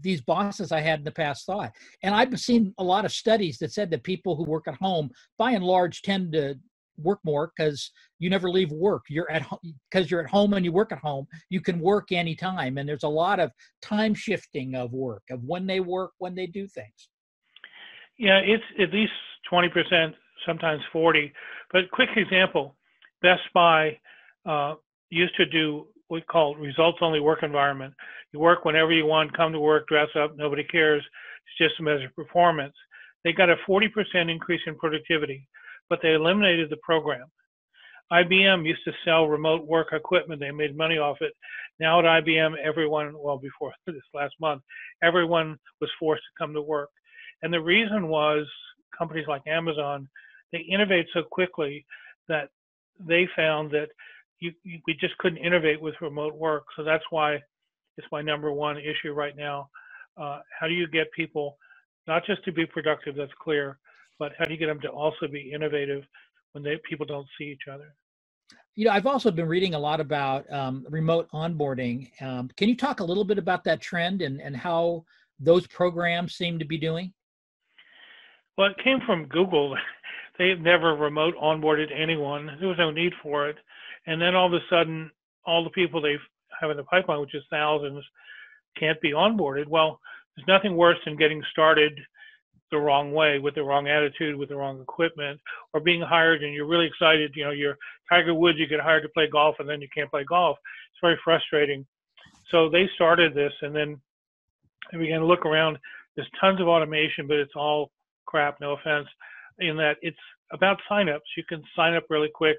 these 0.00 0.20
bosses 0.20 0.70
I 0.70 0.80
had 0.80 1.00
in 1.00 1.04
the 1.04 1.10
past 1.10 1.46
thought. 1.46 1.72
And 2.02 2.14
I've 2.14 2.38
seen 2.38 2.74
a 2.78 2.84
lot 2.84 3.04
of 3.04 3.12
studies 3.12 3.58
that 3.58 3.72
said 3.72 3.90
that 3.90 4.02
people 4.02 4.36
who 4.36 4.44
work 4.44 4.68
at 4.68 4.74
home, 4.74 5.10
by 5.38 5.52
and 5.52 5.64
large, 5.64 6.02
tend 6.02 6.32
to 6.32 6.58
work 7.02 7.20
more 7.24 7.52
because 7.56 7.90
you 8.18 8.30
never 8.30 8.50
leave 8.50 8.70
work. 8.70 9.04
You're 9.08 9.30
at 9.30 9.46
because 9.90 10.10
you're 10.10 10.20
at 10.20 10.30
home 10.30 10.54
and 10.54 10.64
you 10.64 10.72
work 10.72 10.92
at 10.92 10.98
home. 10.98 11.26
You 11.48 11.60
can 11.60 11.80
work 11.80 12.12
anytime, 12.12 12.78
and 12.78 12.88
there's 12.88 13.04
a 13.04 13.08
lot 13.08 13.40
of 13.40 13.50
time 13.82 14.14
shifting 14.14 14.74
of 14.74 14.92
work 14.92 15.22
of 15.30 15.42
when 15.44 15.66
they 15.66 15.80
work, 15.80 16.12
when 16.18 16.34
they 16.34 16.46
do 16.46 16.66
things. 16.66 17.08
Yeah, 18.18 18.40
it's 18.40 18.64
at 18.80 18.92
least 18.92 19.12
20%, 19.52 20.12
sometimes 20.44 20.82
40. 20.92 21.32
But 21.72 21.90
quick 21.92 22.08
example, 22.16 22.76
Best 23.22 23.42
Buy 23.54 23.98
uh, 24.44 24.74
used 25.10 25.36
to 25.36 25.46
do 25.46 25.86
what 26.08 26.16
we 26.16 26.20
call 26.22 26.56
results 26.56 26.98
only 27.00 27.20
work 27.20 27.42
environment. 27.42 27.94
You 28.32 28.40
work 28.40 28.64
whenever 28.64 28.92
you 28.92 29.06
want, 29.06 29.36
come 29.36 29.52
to 29.52 29.60
work, 29.60 29.86
dress 29.88 30.08
up, 30.18 30.36
nobody 30.36 30.64
cares. 30.64 31.02
It's 31.46 31.68
just 31.68 31.80
a 31.80 31.82
measure 31.82 32.06
of 32.06 32.16
performance. 32.16 32.74
They 33.24 33.32
got 33.32 33.50
a 33.50 33.56
40% 33.68 33.88
increase 34.30 34.60
in 34.66 34.76
productivity, 34.76 35.48
but 35.88 36.00
they 36.02 36.14
eliminated 36.14 36.70
the 36.70 36.76
program. 36.82 37.26
IBM 38.12 38.66
used 38.66 38.84
to 38.84 38.92
sell 39.04 39.28
remote 39.28 39.66
work 39.66 39.88
equipment. 39.92 40.40
They 40.40 40.50
made 40.50 40.76
money 40.76 40.98
off 40.98 41.18
it. 41.20 41.32
Now 41.78 41.98
at 41.98 42.24
IBM, 42.24 42.56
everyone, 42.58 43.14
well, 43.18 43.38
before 43.38 43.72
this 43.86 43.96
last 44.14 44.34
month, 44.40 44.62
everyone 45.02 45.58
was 45.80 45.90
forced 45.98 46.22
to 46.22 46.42
come 46.42 46.54
to 46.54 46.62
work. 46.62 46.90
And 47.42 47.52
the 47.52 47.60
reason 47.60 48.08
was 48.08 48.46
companies 48.96 49.26
like 49.28 49.42
Amazon, 49.46 50.08
they 50.52 50.60
innovate 50.60 51.06
so 51.12 51.22
quickly 51.22 51.84
that 52.28 52.48
they 52.98 53.28
found 53.36 53.70
that 53.72 53.88
you, 54.40 54.52
you, 54.64 54.80
we 54.86 54.94
just 54.94 55.16
couldn't 55.18 55.38
innovate 55.38 55.80
with 55.80 55.94
remote 56.00 56.34
work. 56.34 56.64
So 56.76 56.84
that's 56.84 57.04
why 57.10 57.34
it's 57.96 58.06
my 58.10 58.22
number 58.22 58.52
one 58.52 58.78
issue 58.78 59.12
right 59.12 59.36
now. 59.36 59.68
Uh, 60.16 60.40
how 60.58 60.66
do 60.66 60.74
you 60.74 60.88
get 60.88 61.12
people 61.12 61.58
not 62.08 62.24
just 62.24 62.42
to 62.44 62.52
be 62.52 62.64
productive, 62.64 63.14
that's 63.16 63.30
clear, 63.40 63.78
but 64.18 64.32
how 64.38 64.44
do 64.44 64.52
you 64.52 64.58
get 64.58 64.66
them 64.66 64.80
to 64.80 64.88
also 64.88 65.28
be 65.30 65.52
innovative 65.52 66.02
when 66.52 66.64
they 66.64 66.78
people 66.88 67.06
don't 67.06 67.26
see 67.38 67.44
each 67.44 67.68
other? 67.72 67.94
You 68.74 68.86
know, 68.86 68.92
I've 68.92 69.06
also 69.06 69.30
been 69.30 69.48
reading 69.48 69.74
a 69.74 69.78
lot 69.78 70.00
about 70.00 70.50
um, 70.52 70.86
remote 70.88 71.28
onboarding. 71.32 72.10
Um, 72.22 72.48
can 72.56 72.68
you 72.68 72.76
talk 72.76 73.00
a 73.00 73.04
little 73.04 73.24
bit 73.24 73.38
about 73.38 73.64
that 73.64 73.80
trend 73.80 74.22
and, 74.22 74.40
and 74.40 74.56
how 74.56 75.04
those 75.40 75.66
programs 75.66 76.34
seem 76.34 76.58
to 76.58 76.64
be 76.64 76.78
doing? 76.78 77.12
Well, 78.56 78.70
it 78.70 78.84
came 78.84 79.00
from 79.04 79.26
Google. 79.26 79.76
They've 80.38 80.60
never 80.60 80.94
remote 80.94 81.34
onboarded 81.42 81.88
anyone. 81.92 82.56
There 82.60 82.68
was 82.68 82.78
no 82.78 82.92
need 82.92 83.12
for 83.22 83.48
it. 83.48 83.56
And 84.06 84.22
then 84.22 84.36
all 84.36 84.46
of 84.46 84.52
a 84.52 84.64
sudden, 84.70 85.10
all 85.44 85.64
the 85.64 85.70
people 85.70 86.00
they 86.00 86.16
have 86.60 86.70
in 86.70 86.76
the 86.76 86.84
pipeline, 86.84 87.20
which 87.20 87.34
is 87.34 87.42
thousands, 87.50 88.04
can't 88.78 89.00
be 89.00 89.10
onboarded. 89.10 89.66
Well, 89.66 90.00
there's 90.36 90.46
nothing 90.46 90.76
worse 90.76 90.98
than 91.04 91.16
getting 91.16 91.42
started 91.50 91.98
the 92.70 92.78
wrong 92.78 93.12
way 93.12 93.38
with 93.38 93.54
the 93.54 93.62
wrong 93.62 93.88
attitude 93.88 94.36
with 94.36 94.48
the 94.48 94.56
wrong 94.56 94.80
equipment 94.80 95.40
or 95.72 95.80
being 95.80 96.00
hired 96.00 96.42
and 96.42 96.54
you're 96.54 96.66
really 96.66 96.86
excited 96.86 97.32
you 97.34 97.44
know 97.44 97.50
you're 97.50 97.76
tiger 98.08 98.34
woods 98.34 98.58
you 98.58 98.66
get 98.66 98.80
hired 98.80 99.02
to 99.02 99.08
play 99.10 99.28
golf 99.30 99.56
and 99.58 99.68
then 99.68 99.80
you 99.80 99.88
can't 99.94 100.10
play 100.10 100.24
golf. 100.24 100.56
It's 100.90 101.00
very 101.00 101.18
frustrating. 101.22 101.86
So 102.50 102.68
they 102.68 102.88
started 102.94 103.34
this 103.34 103.52
and 103.62 103.74
then 103.74 104.00
they 104.90 104.98
began 104.98 105.20
to 105.20 105.26
look 105.26 105.44
around. 105.44 105.78
There's 106.16 106.28
tons 106.40 106.60
of 106.60 106.68
automation 106.68 107.26
but 107.26 107.36
it's 107.36 107.52
all 107.56 107.90
crap 108.26 108.60
no 108.60 108.72
offense 108.72 109.08
in 109.58 109.76
that 109.76 109.96
it's 110.02 110.18
about 110.52 110.78
signups. 110.90 111.36
You 111.36 111.44
can 111.48 111.62
sign 111.76 111.94
up 111.94 112.04
really 112.10 112.30
quick 112.34 112.56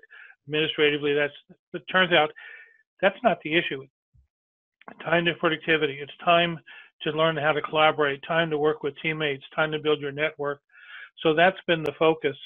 administratively. 0.47 1.13
That's 1.13 1.33
it 1.73 1.83
turns 1.91 2.13
out 2.13 2.31
that's 3.01 3.17
not 3.23 3.39
the 3.43 3.55
issue. 3.55 3.85
Time 5.03 5.25
to 5.25 5.33
productivity. 5.35 5.99
It's 6.01 6.11
time 6.23 6.59
to 7.03 7.11
learn 7.11 7.37
how 7.37 7.53
to 7.53 7.61
collaborate, 7.61 8.21
time 8.27 8.49
to 8.51 8.57
work 8.57 8.83
with 8.83 8.95
teammates, 9.01 9.43
time 9.55 9.71
to 9.73 9.79
build 9.79 10.01
your 10.01 10.11
network. 10.11 10.61
So 11.23 11.33
that's 11.35 11.57
been 11.67 11.83
the 11.83 11.93
focus. 11.99 12.37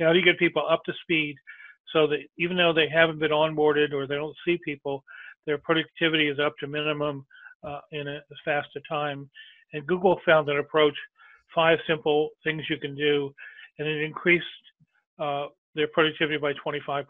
How 0.00 0.12
do 0.12 0.18
you 0.18 0.24
get 0.24 0.38
people 0.38 0.66
up 0.68 0.84
to 0.86 0.92
speed 1.02 1.36
so 1.92 2.06
that 2.08 2.20
even 2.38 2.56
though 2.56 2.72
they 2.74 2.88
haven't 2.88 3.18
been 3.20 3.32
onboarded 3.32 3.92
or 3.92 4.06
they 4.06 4.16
don't 4.16 4.36
see 4.46 4.58
people, 4.64 5.04
their 5.46 5.58
productivity 5.58 6.28
is 6.28 6.38
up 6.40 6.54
to 6.60 6.66
minimum 6.68 7.26
uh, 7.64 7.80
in 7.92 8.08
a, 8.08 8.16
as 8.16 8.38
fast 8.44 8.68
a 8.76 8.80
time. 8.88 9.30
And 9.72 9.86
Google 9.86 10.20
found 10.26 10.48
an 10.48 10.58
approach, 10.58 10.94
five 11.54 11.78
simple 11.88 12.30
things 12.44 12.62
you 12.70 12.78
can 12.78 12.94
do, 12.96 13.34
and 13.78 13.88
it 13.88 14.02
increased 14.04 14.44
uh, 15.20 15.46
their 15.74 15.88
productivity 15.88 16.38
by 16.38 16.52
25%. 16.66 17.04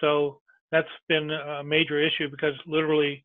So 0.00 0.40
that's 0.72 0.88
been 1.08 1.30
a 1.30 1.64
major 1.64 2.00
issue 2.00 2.30
because 2.30 2.54
literally 2.66 3.22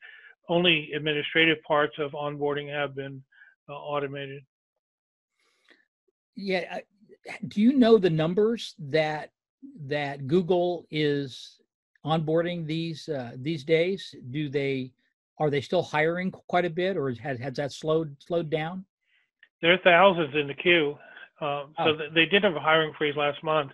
only 0.49 0.91
administrative 0.93 1.61
parts 1.63 1.95
of 1.99 2.11
onboarding 2.11 2.69
have 2.69 2.95
been 2.95 3.23
uh, 3.69 3.73
automated. 3.73 4.43
Yeah, 6.35 6.79
do 7.47 7.61
you 7.61 7.73
know 7.73 7.97
the 7.97 8.09
numbers 8.09 8.75
that 8.79 9.31
that 9.87 10.27
Google 10.27 10.85
is 10.91 11.59
onboarding 12.05 12.65
these 12.65 13.07
uh, 13.07 13.31
these 13.37 13.63
days? 13.63 14.13
Do 14.31 14.49
they 14.49 14.91
are 15.39 15.49
they 15.49 15.61
still 15.61 15.83
hiring 15.83 16.31
quite 16.31 16.65
a 16.65 16.69
bit, 16.69 16.97
or 16.97 17.11
has 17.11 17.39
has 17.39 17.55
that 17.55 17.71
slowed 17.71 18.15
slowed 18.19 18.49
down? 18.49 18.85
There 19.61 19.73
are 19.73 19.79
thousands 19.83 20.35
in 20.35 20.47
the 20.47 20.53
queue. 20.53 20.97
Um, 21.41 21.73
oh. 21.77 21.85
So 21.85 21.97
they 22.13 22.25
did 22.25 22.43
have 22.43 22.55
a 22.55 22.59
hiring 22.59 22.93
freeze 22.97 23.15
last 23.15 23.43
month, 23.43 23.71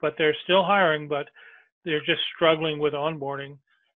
but 0.00 0.14
they're 0.18 0.36
still 0.44 0.64
hiring, 0.64 1.08
but 1.08 1.28
they're 1.84 2.04
just 2.04 2.20
struggling 2.34 2.78
with 2.78 2.92
onboarding. 2.92 3.56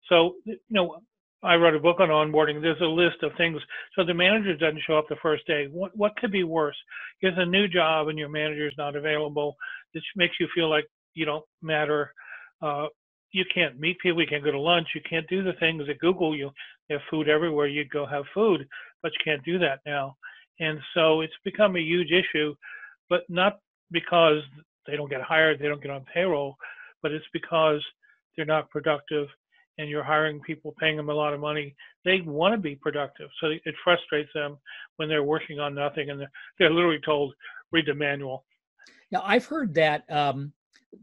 So 0.09 0.35
you 0.45 0.57
know, 0.69 0.97
I 1.43 1.55
wrote 1.55 1.75
a 1.75 1.79
book 1.79 1.99
on 1.99 2.09
onboarding. 2.09 2.61
There's 2.61 2.79
a 2.81 2.85
list 2.85 3.17
of 3.21 3.31
things. 3.37 3.59
So 3.95 4.05
the 4.05 4.13
manager 4.13 4.55
doesn't 4.55 4.81
show 4.87 4.97
up 4.97 5.05
the 5.09 5.17
first 5.21 5.45
day. 5.45 5.67
What 5.71 5.95
what 5.95 6.15
could 6.15 6.31
be 6.31 6.43
worse? 6.43 6.77
Here's 7.19 7.37
a 7.37 7.45
new 7.45 7.67
job 7.67 8.07
and 8.07 8.17
your 8.17 8.29
manager 8.29 8.67
is 8.67 8.73
not 8.77 8.95
available. 8.95 9.55
This 9.93 10.03
makes 10.15 10.35
you 10.39 10.47
feel 10.55 10.69
like 10.69 10.85
you 11.13 11.25
don't 11.25 11.45
matter. 11.61 12.13
Uh, 12.61 12.87
you 13.33 13.43
can't 13.53 13.79
meet 13.79 13.99
people. 13.99 14.21
You 14.21 14.27
can't 14.27 14.43
go 14.43 14.51
to 14.51 14.59
lunch. 14.59 14.87
You 14.95 15.01
can't 15.09 15.27
do 15.27 15.43
the 15.43 15.53
things 15.59 15.83
at 15.89 15.99
Google. 15.99 16.35
You 16.35 16.51
have 16.89 17.01
food 17.09 17.27
everywhere. 17.27 17.67
You 17.67 17.83
go 17.91 18.05
have 18.05 18.23
food, 18.33 18.65
but 19.01 19.11
you 19.11 19.19
can't 19.23 19.43
do 19.43 19.59
that 19.59 19.79
now. 19.85 20.15
And 20.59 20.79
so 20.93 21.21
it's 21.21 21.33
become 21.43 21.75
a 21.75 21.81
huge 21.81 22.11
issue, 22.11 22.55
but 23.09 23.21
not 23.27 23.59
because 23.91 24.41
they 24.87 24.95
don't 24.95 25.09
get 25.09 25.21
hired, 25.21 25.59
they 25.59 25.67
don't 25.67 25.81
get 25.81 25.91
on 25.91 26.05
payroll, 26.13 26.55
but 27.01 27.11
it's 27.11 27.25
because 27.33 27.81
they're 28.35 28.45
not 28.45 28.69
productive 28.69 29.27
and 29.77 29.89
you're 29.89 30.03
hiring 30.03 30.39
people, 30.41 30.75
paying 30.79 30.97
them 30.97 31.09
a 31.09 31.13
lot 31.13 31.33
of 31.33 31.39
money, 31.39 31.75
they 32.05 32.21
want 32.21 32.53
to 32.53 32.59
be 32.59 32.75
productive. 32.75 33.29
So 33.39 33.47
it 33.47 33.75
frustrates 33.83 34.29
them 34.33 34.57
when 34.97 35.09
they're 35.09 35.23
working 35.23 35.59
on 35.59 35.73
nothing 35.73 36.09
and 36.09 36.19
they're, 36.19 36.31
they're 36.59 36.69
literally 36.69 37.01
told, 37.03 37.33
read 37.71 37.85
the 37.87 37.93
manual. 37.93 38.45
Now, 39.11 39.21
I've 39.25 39.45
heard 39.45 39.73
that 39.75 40.03
um, 40.11 40.53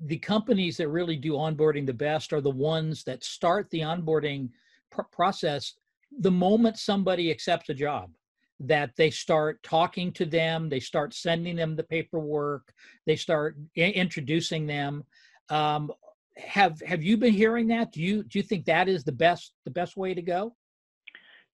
the 0.05 0.19
companies 0.19 0.77
that 0.77 0.89
really 0.89 1.17
do 1.17 1.33
onboarding 1.33 1.87
the 1.87 1.95
best 1.95 2.33
are 2.33 2.41
the 2.41 2.51
ones 2.51 3.05
that 3.05 3.25
start 3.25 3.69
the 3.71 3.81
onboarding 3.81 4.51
pr- 4.91 5.03
process 5.13 5.75
the 6.19 6.31
moment 6.31 6.77
somebody 6.79 7.31
accepts 7.31 7.69
a 7.69 7.75
job 7.75 8.11
that 8.59 8.91
they 8.97 9.11
start 9.11 9.63
talking 9.63 10.13
to 10.13 10.27
them 10.27 10.69
they 10.69 10.81
start 10.81 11.15
sending 11.15 11.57
them 11.57 11.77
the 11.77 11.83
paperwork 11.85 12.75
they 13.07 13.17
start 13.17 13.57
I- 13.77 13.93
introducing 13.93 14.67
them 14.67 15.05
um, 15.49 15.91
have 16.37 16.81
have 16.81 17.03
you 17.03 17.17
been 17.17 17.33
hearing 17.33 17.69
that? 17.69 17.93
Do 17.93 18.01
you 18.01 18.23
do 18.23 18.39
you 18.39 18.43
think 18.43 18.65
that 18.67 18.89
is 18.89 19.05
the 19.05 19.13
best 19.13 19.53
the 19.65 19.71
best 19.71 19.97
way 19.97 20.15
to 20.15 20.23
go? 20.23 20.55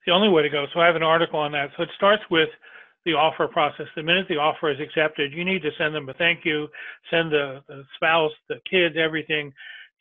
the 0.06 0.12
only 0.12 0.28
way 0.28 0.42
to 0.42 0.48
go. 0.48 0.66
So 0.72 0.80
I 0.80 0.86
have 0.86 0.96
an 0.96 1.02
article 1.02 1.40
on 1.40 1.52
that. 1.52 1.70
So 1.76 1.82
it 1.82 1.88
starts 1.96 2.22
with 2.30 2.48
the 3.04 3.12
offer 3.12 3.48
process. 3.48 3.86
The 3.94 4.02
minute 4.02 4.26
the 4.28 4.36
offer 4.36 4.70
is 4.70 4.80
accepted, 4.80 5.32
you 5.32 5.44
need 5.44 5.62
to 5.62 5.70
send 5.76 5.94
them 5.94 6.08
a 6.08 6.14
thank 6.14 6.44
you, 6.44 6.68
send 7.10 7.32
the, 7.32 7.60
the 7.68 7.82
spouse, 7.96 8.32
the 8.48 8.60
kids, 8.70 8.96
everything 8.98 9.52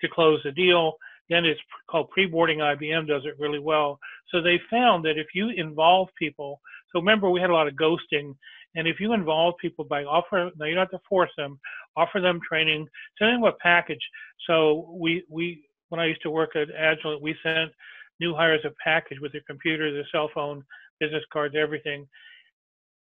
to 0.02 0.08
close 0.08 0.40
the 0.44 0.52
deal. 0.52 0.94
Then 1.30 1.44
it's 1.44 1.60
called 1.90 2.10
pre-boarding. 2.12 2.60
IBM 2.60 3.08
does 3.08 3.24
it 3.26 3.36
really 3.40 3.60
well. 3.60 4.00
So 4.32 4.42
they 4.42 4.60
found 4.70 5.06
that 5.06 5.18
if 5.18 5.28
you 5.34 5.50
involve 5.50 6.10
people, 6.18 6.62
so 6.92 7.00
remember 7.00 7.30
we 7.30 7.42
had 7.42 7.50
a 7.50 7.54
lot 7.54 7.68
of 7.68 7.74
ghosting, 7.74 8.36
and 8.76 8.88
if 8.88 9.00
you 9.00 9.14
involve 9.14 9.56
people 9.62 9.86
by 9.86 10.04
offer, 10.04 10.52
now 10.58 10.66
you 10.66 10.76
don't 10.76 10.90
have 10.92 11.00
to 11.00 11.08
force 11.08 11.32
them, 11.38 11.60
offer 11.96 12.20
them 12.20 12.40
training, 12.48 12.88
send 13.18 13.34
them 13.34 13.44
a 13.44 13.54
package. 13.54 14.06
So 14.48 14.96
we 15.00 15.24
we 15.30 15.66
when 15.90 16.00
I 16.00 16.06
used 16.06 16.22
to 16.24 16.32
work 16.32 16.56
at 16.56 16.68
Agilent, 16.70 17.22
we 17.22 17.36
sent 17.42 17.72
new 18.20 18.34
hires 18.36 18.66
a 18.66 18.72
package 18.84 19.20
with 19.22 19.32
their 19.32 19.42
computer, 19.48 19.94
their 19.94 20.08
cell 20.12 20.30
phone, 20.34 20.64
business 21.00 21.24
cards, 21.32 21.56
everything. 21.58 22.08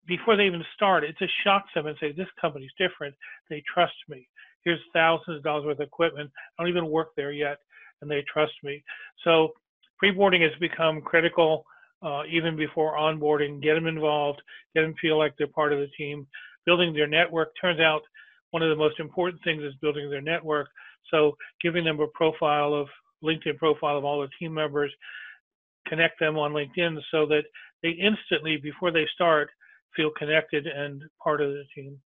Before 0.07 0.35
they 0.35 0.45
even 0.45 0.63
start, 0.75 1.03
it 1.03 1.17
just 1.19 1.33
shocks 1.43 1.69
them 1.75 1.85
and 1.85 1.97
say, 1.99 2.11
"This 2.11 2.29
company's 2.41 2.73
different. 2.77 3.15
They 3.49 3.61
trust 3.71 3.95
me. 4.07 4.27
Here's 4.63 4.79
thousands 4.93 5.37
of 5.37 5.43
dollars 5.43 5.65
worth 5.65 5.79
of 5.79 5.87
equipment. 5.87 6.31
I 6.57 6.63
don't 6.63 6.69
even 6.69 6.87
work 6.89 7.09
there 7.15 7.31
yet, 7.31 7.59
and 8.01 8.09
they 8.09 8.23
trust 8.23 8.53
me." 8.63 8.83
So 9.23 9.53
pre-boarding 9.99 10.41
has 10.41 10.55
become 10.59 11.01
critical 11.01 11.65
uh, 12.01 12.23
even 12.31 12.55
before 12.55 12.97
onboarding. 12.97 13.61
Get 13.61 13.75
them 13.75 13.87
involved. 13.87 14.41
Get 14.75 14.81
them 14.81 14.95
feel 15.01 15.17
like 15.17 15.33
they're 15.37 15.47
part 15.47 15.73
of 15.73 15.79
the 15.79 15.87
team. 15.97 16.27
Building 16.65 16.93
their 16.93 17.07
network 17.07 17.49
turns 17.59 17.79
out 17.79 18.01
one 18.51 18.63
of 18.63 18.69
the 18.69 18.75
most 18.75 18.99
important 18.99 19.41
things 19.43 19.63
is 19.63 19.73
building 19.81 20.09
their 20.09 20.21
network. 20.21 20.67
So 21.11 21.35
giving 21.61 21.83
them 21.83 21.99
a 21.99 22.07
profile 22.07 22.73
of 22.73 22.87
LinkedIn 23.23 23.57
profile 23.57 23.97
of 23.97 24.05
all 24.05 24.21
the 24.21 24.29
team 24.39 24.53
members, 24.53 24.91
connect 25.87 26.19
them 26.19 26.37
on 26.37 26.53
LinkedIn 26.53 26.97
so 27.11 27.25
that 27.27 27.43
they 27.83 27.89
instantly, 27.89 28.57
before 28.57 28.91
they 28.91 29.05
start, 29.13 29.49
feel 29.95 30.11
connected 30.17 30.67
and 30.67 31.01
part 31.21 31.41
of 31.41 31.51
the 31.51 31.63
team. 31.75 31.97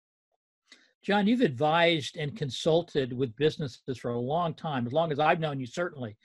John, 1.03 1.27
you've 1.27 1.41
advised 1.41 2.15
and 2.17 2.37
consulted 2.37 3.11
with 3.11 3.35
businesses 3.35 3.97
for 3.97 4.11
a 4.11 4.19
long 4.19 4.53
time, 4.53 4.87
as 4.87 4.93
long 4.93 5.11
as 5.11 5.19
I've 5.19 5.39
known 5.39 5.59
you, 5.59 5.65
certainly. 5.65 6.15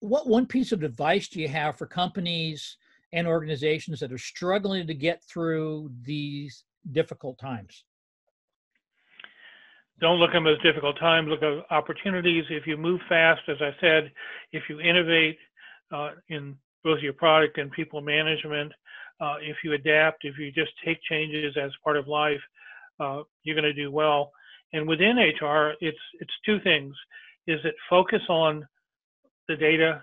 What 0.00 0.28
one 0.28 0.46
piece 0.46 0.70
of 0.70 0.82
advice 0.82 1.28
do 1.28 1.40
you 1.40 1.48
have 1.48 1.76
for 1.76 1.86
companies 1.86 2.76
and 3.12 3.26
organizations 3.26 4.00
that 4.00 4.12
are 4.12 4.18
struggling 4.18 4.86
to 4.86 4.94
get 4.94 5.22
through 5.24 5.90
these 6.02 6.64
difficult 6.92 7.38
times? 7.38 7.84
don't 10.00 10.18
look 10.18 10.30
at 10.30 10.34
them 10.34 10.46
as 10.46 10.58
difficult 10.62 10.98
times, 10.98 11.28
look 11.28 11.42
at 11.42 11.64
opportunities. 11.74 12.44
If 12.50 12.66
you 12.66 12.76
move 12.76 13.00
fast, 13.08 13.42
as 13.48 13.56
I 13.60 13.70
said, 13.80 14.12
if 14.52 14.64
you 14.68 14.80
innovate 14.80 15.38
uh, 15.92 16.10
in 16.28 16.56
both 16.84 17.00
your 17.00 17.12
product 17.12 17.58
and 17.58 17.70
people 17.70 18.00
management, 18.00 18.72
uh, 19.20 19.36
if 19.40 19.56
you 19.64 19.72
adapt, 19.72 20.24
if 20.24 20.38
you 20.38 20.52
just 20.52 20.70
take 20.84 20.98
changes 21.08 21.56
as 21.60 21.72
part 21.82 21.96
of 21.96 22.06
life, 22.06 22.40
uh, 23.00 23.22
you're 23.42 23.56
going 23.56 23.64
to 23.64 23.72
do 23.72 23.90
well. 23.90 24.30
And 24.72 24.86
within 24.86 25.16
HR, 25.16 25.72
it's 25.80 25.98
it's 26.20 26.32
two 26.44 26.60
things. 26.60 26.94
is 27.46 27.58
that 27.64 27.74
focus 27.88 28.22
on 28.28 28.66
the 29.48 29.56
data, 29.56 30.02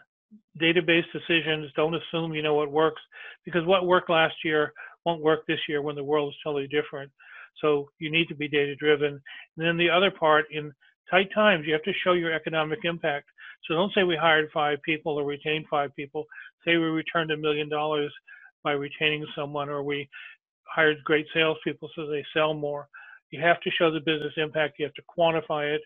database 0.62 1.04
decisions. 1.14 1.72
Don't 1.76 1.96
assume 1.96 2.34
you 2.34 2.42
know 2.42 2.56
what 2.56 2.72
works 2.72 3.02
because 3.44 3.66
what 3.66 3.86
worked 3.86 4.10
last 4.10 4.36
year 4.44 4.74
won't 5.06 5.22
work 5.22 5.46
this 5.48 5.60
year 5.70 5.82
when 5.82 5.96
the 5.96 6.04
world 6.04 6.30
is 6.34 6.40
totally 6.44 6.68
different. 6.68 7.12
So 7.62 7.90
you 8.00 8.12
need 8.12 8.28
to 8.28 8.36
be 8.36 8.48
data 8.48 8.76
driven. 8.76 9.22
And 9.58 9.68
then 9.68 9.78
the 9.78 9.90
other 9.90 10.12
part 10.12 10.46
in 10.52 10.74
tight 11.10 11.30
times, 11.34 11.66
you 11.66 11.74
have 11.74 11.84
to 11.84 11.94
show 12.04 12.14
your 12.14 12.34
economic 12.34 12.80
impact. 12.84 13.28
So 13.68 13.76
don't 13.76 13.94
say 13.94 14.04
we 14.04 14.18
hired 14.18 14.50
five 14.54 14.80
people 14.84 15.14
or 15.14 15.26
retained 15.26 15.66
five 15.70 15.96
people. 15.96 16.26
Say 16.66 16.78
we 16.78 16.86
returned 16.86 17.32
a 17.32 17.38
million 17.38 17.70
dollars 17.70 18.12
by 18.64 18.74
retaining 18.74 19.26
someone 19.36 19.70
or 19.70 19.84
we 19.84 20.10
hired 20.68 21.04
great 21.04 21.28
salespeople 21.34 21.90
so 21.96 22.08
they 22.08 22.26
sell 22.34 22.54
more. 22.54 22.88
You 23.32 23.42
have 23.42 23.62
to 23.62 23.72
show 23.72 23.92
the 23.92 24.00
business 24.00 24.34
impact. 24.38 24.76
You 24.80 24.86
have 24.86 24.94
to 24.96 25.04
quantify 25.18 25.74
it, 25.74 25.82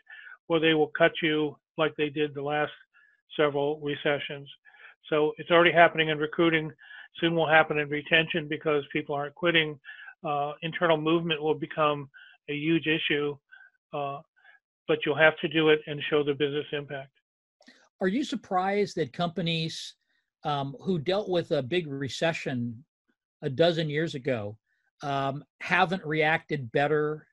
or 0.47 0.59
they 0.59 0.73
will 0.73 0.91
cut 0.97 1.11
you 1.21 1.55
like 1.77 1.95
they 1.95 2.09
did 2.09 2.33
the 2.33 2.41
last 2.41 2.71
several 3.38 3.79
recessions. 3.79 4.50
So 5.09 5.33
it's 5.38 5.51
already 5.51 5.71
happening 5.71 6.09
in 6.09 6.17
recruiting. 6.17 6.71
Soon 7.19 7.36
will 7.36 7.48
happen 7.48 7.79
in 7.79 7.89
retention 7.89 8.48
because 8.48 8.83
people 8.91 9.15
aren't 9.15 9.36
quitting. 9.36 9.79
Uh, 10.24 10.53
internal 10.62 10.98
movement 10.98 11.41
will 11.41 11.55
become 11.55 12.09
a 12.50 12.53
huge 12.53 12.88
issue, 12.88 13.38
uh, 13.93 14.19
but 14.88 15.00
you'll 15.05 15.17
have 15.17 15.38
to 15.39 15.48
do 15.48 15.69
it 15.69 15.79
and 15.88 16.01
show 16.09 16.24
the 16.24 16.33
business 16.33 16.65
impact. 16.71 17.12
Are 18.01 18.07
you 18.07 18.24
surprised 18.24 18.95
that 18.95 19.13
companies 19.13 19.95
um, 20.43 20.75
who 20.81 21.00
dealt 21.00 21.29
with 21.29 21.51
a 21.51 21.62
big 21.62 21.88
recession 21.88 22.83
a 23.41 23.50
dozen 23.50 23.89
years 23.89 24.15
ago 24.15 24.57
um, 25.03 25.43
haven't 25.62 26.05
reacted 26.05 26.71
better 26.71 27.25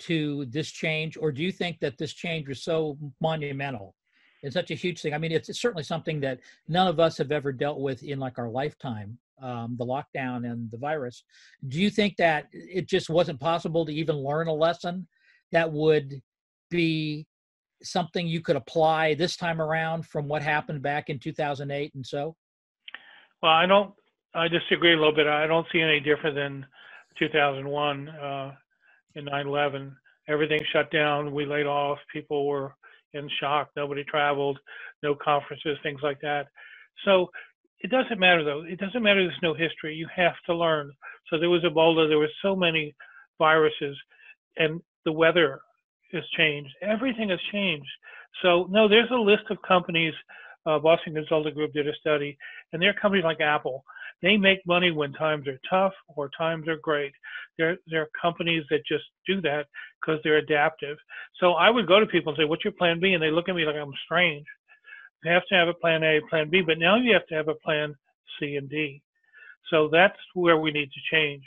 to 0.00 0.44
this 0.46 0.70
change, 0.70 1.16
or 1.16 1.30
do 1.30 1.42
you 1.42 1.52
think 1.52 1.78
that 1.80 1.96
this 1.96 2.12
change 2.12 2.48
was 2.48 2.64
so 2.64 2.98
monumental? 3.20 3.94
It's 4.42 4.54
such 4.54 4.70
a 4.70 4.74
huge 4.74 5.00
thing. 5.00 5.14
I 5.14 5.18
mean, 5.18 5.32
it's, 5.32 5.48
it's 5.48 5.60
certainly 5.60 5.84
something 5.84 6.20
that 6.20 6.40
none 6.68 6.88
of 6.88 6.98
us 6.98 7.16
have 7.18 7.30
ever 7.30 7.52
dealt 7.52 7.80
with 7.80 8.02
in 8.02 8.18
like 8.18 8.38
our 8.38 8.48
lifetime, 8.48 9.18
um, 9.40 9.76
the 9.78 9.86
lockdown 9.86 10.50
and 10.50 10.70
the 10.70 10.78
virus. 10.78 11.22
Do 11.68 11.80
you 11.80 11.90
think 11.90 12.16
that 12.16 12.46
it 12.52 12.88
just 12.88 13.08
wasn't 13.08 13.40
possible 13.40 13.86
to 13.86 13.92
even 13.92 14.16
learn 14.16 14.48
a 14.48 14.52
lesson 14.52 15.06
that 15.52 15.70
would 15.70 16.20
be 16.70 17.26
something 17.82 18.26
you 18.26 18.40
could 18.40 18.56
apply 18.56 19.14
this 19.14 19.36
time 19.36 19.60
around 19.60 20.06
from 20.06 20.26
what 20.26 20.42
happened 20.42 20.82
back 20.82 21.08
in 21.08 21.18
2008 21.18 21.94
and 21.94 22.06
so? 22.06 22.36
Well, 23.42 23.52
I 23.52 23.66
don't. 23.66 23.92
I 24.34 24.48
disagree 24.48 24.94
a 24.94 24.96
little 24.96 25.14
bit. 25.14 25.26
I 25.26 25.46
don't 25.46 25.66
see 25.72 25.80
any 25.80 26.00
different 26.00 26.36
than 26.36 26.64
2001 27.18 28.08
uh, 28.08 28.52
in 29.14 29.26
9/11. 29.26 29.92
Everything 30.28 30.60
shut 30.72 30.90
down. 30.90 31.34
We 31.34 31.44
laid 31.44 31.66
off. 31.66 31.98
People 32.12 32.46
were 32.46 32.74
in 33.14 33.28
shock. 33.40 33.70
Nobody 33.76 34.04
traveled. 34.04 34.58
No 35.02 35.14
conferences. 35.14 35.78
Things 35.82 36.00
like 36.02 36.20
that. 36.20 36.46
So 37.04 37.30
it 37.80 37.90
doesn't 37.90 38.18
matter 38.18 38.44
though. 38.44 38.62
It 38.62 38.78
doesn't 38.78 39.02
matter. 39.02 39.22
There's 39.22 39.34
no 39.42 39.54
history. 39.54 39.94
You 39.94 40.06
have 40.14 40.34
to 40.46 40.54
learn. 40.54 40.92
So 41.28 41.38
there 41.38 41.50
was 41.50 41.62
Ebola. 41.62 42.08
There 42.08 42.18
were 42.18 42.28
so 42.42 42.54
many 42.54 42.94
viruses, 43.38 43.96
and 44.56 44.80
the 45.04 45.12
weather 45.12 45.60
has 46.12 46.22
changed. 46.36 46.72
Everything 46.82 47.30
has 47.30 47.40
changed. 47.50 47.88
So 48.42 48.66
no, 48.70 48.88
there's 48.88 49.10
a 49.10 49.16
list 49.16 49.44
of 49.50 49.58
companies. 49.66 50.14
Uh, 50.64 50.78
Boston 50.78 51.14
Consulting 51.14 51.54
Group 51.54 51.72
did 51.72 51.88
a 51.88 51.94
study, 52.00 52.38
and 52.72 52.80
there 52.80 52.90
are 52.90 53.00
companies 53.00 53.24
like 53.24 53.40
Apple 53.40 53.84
they 54.22 54.36
make 54.36 54.64
money 54.66 54.90
when 54.90 55.12
times 55.12 55.46
are 55.48 55.58
tough 55.68 55.92
or 56.16 56.30
times 56.36 56.68
are 56.68 56.76
great. 56.76 57.12
There, 57.58 57.76
there 57.88 58.02
are 58.02 58.08
companies 58.20 58.64
that 58.70 58.86
just 58.86 59.04
do 59.26 59.40
that 59.42 59.66
because 60.00 60.20
they're 60.22 60.38
adaptive. 60.38 60.96
So 61.40 61.52
I 61.52 61.70
would 61.70 61.88
go 61.88 62.00
to 62.00 62.06
people 62.06 62.32
and 62.32 62.38
say, 62.38 62.44
"What's 62.44 62.64
your 62.64 62.72
plan 62.72 63.00
B?" 63.00 63.12
And 63.12 63.22
they 63.22 63.30
look 63.30 63.48
at 63.48 63.56
me 63.56 63.64
like 63.64 63.76
I'm 63.76 63.92
strange. 64.04 64.46
You 65.24 65.32
have 65.32 65.46
to 65.46 65.54
have 65.54 65.68
a 65.68 65.74
plan 65.74 66.02
A, 66.02 66.20
plan 66.30 66.48
B, 66.50 66.62
but 66.62 66.78
now 66.78 66.96
you 66.96 67.12
have 67.12 67.26
to 67.26 67.34
have 67.34 67.48
a 67.48 67.54
plan 67.54 67.94
C 68.38 68.56
and 68.56 68.68
D. 68.68 69.02
So 69.70 69.88
that's 69.88 70.18
where 70.34 70.58
we 70.58 70.70
need 70.70 70.90
to 70.92 71.00
change. 71.10 71.42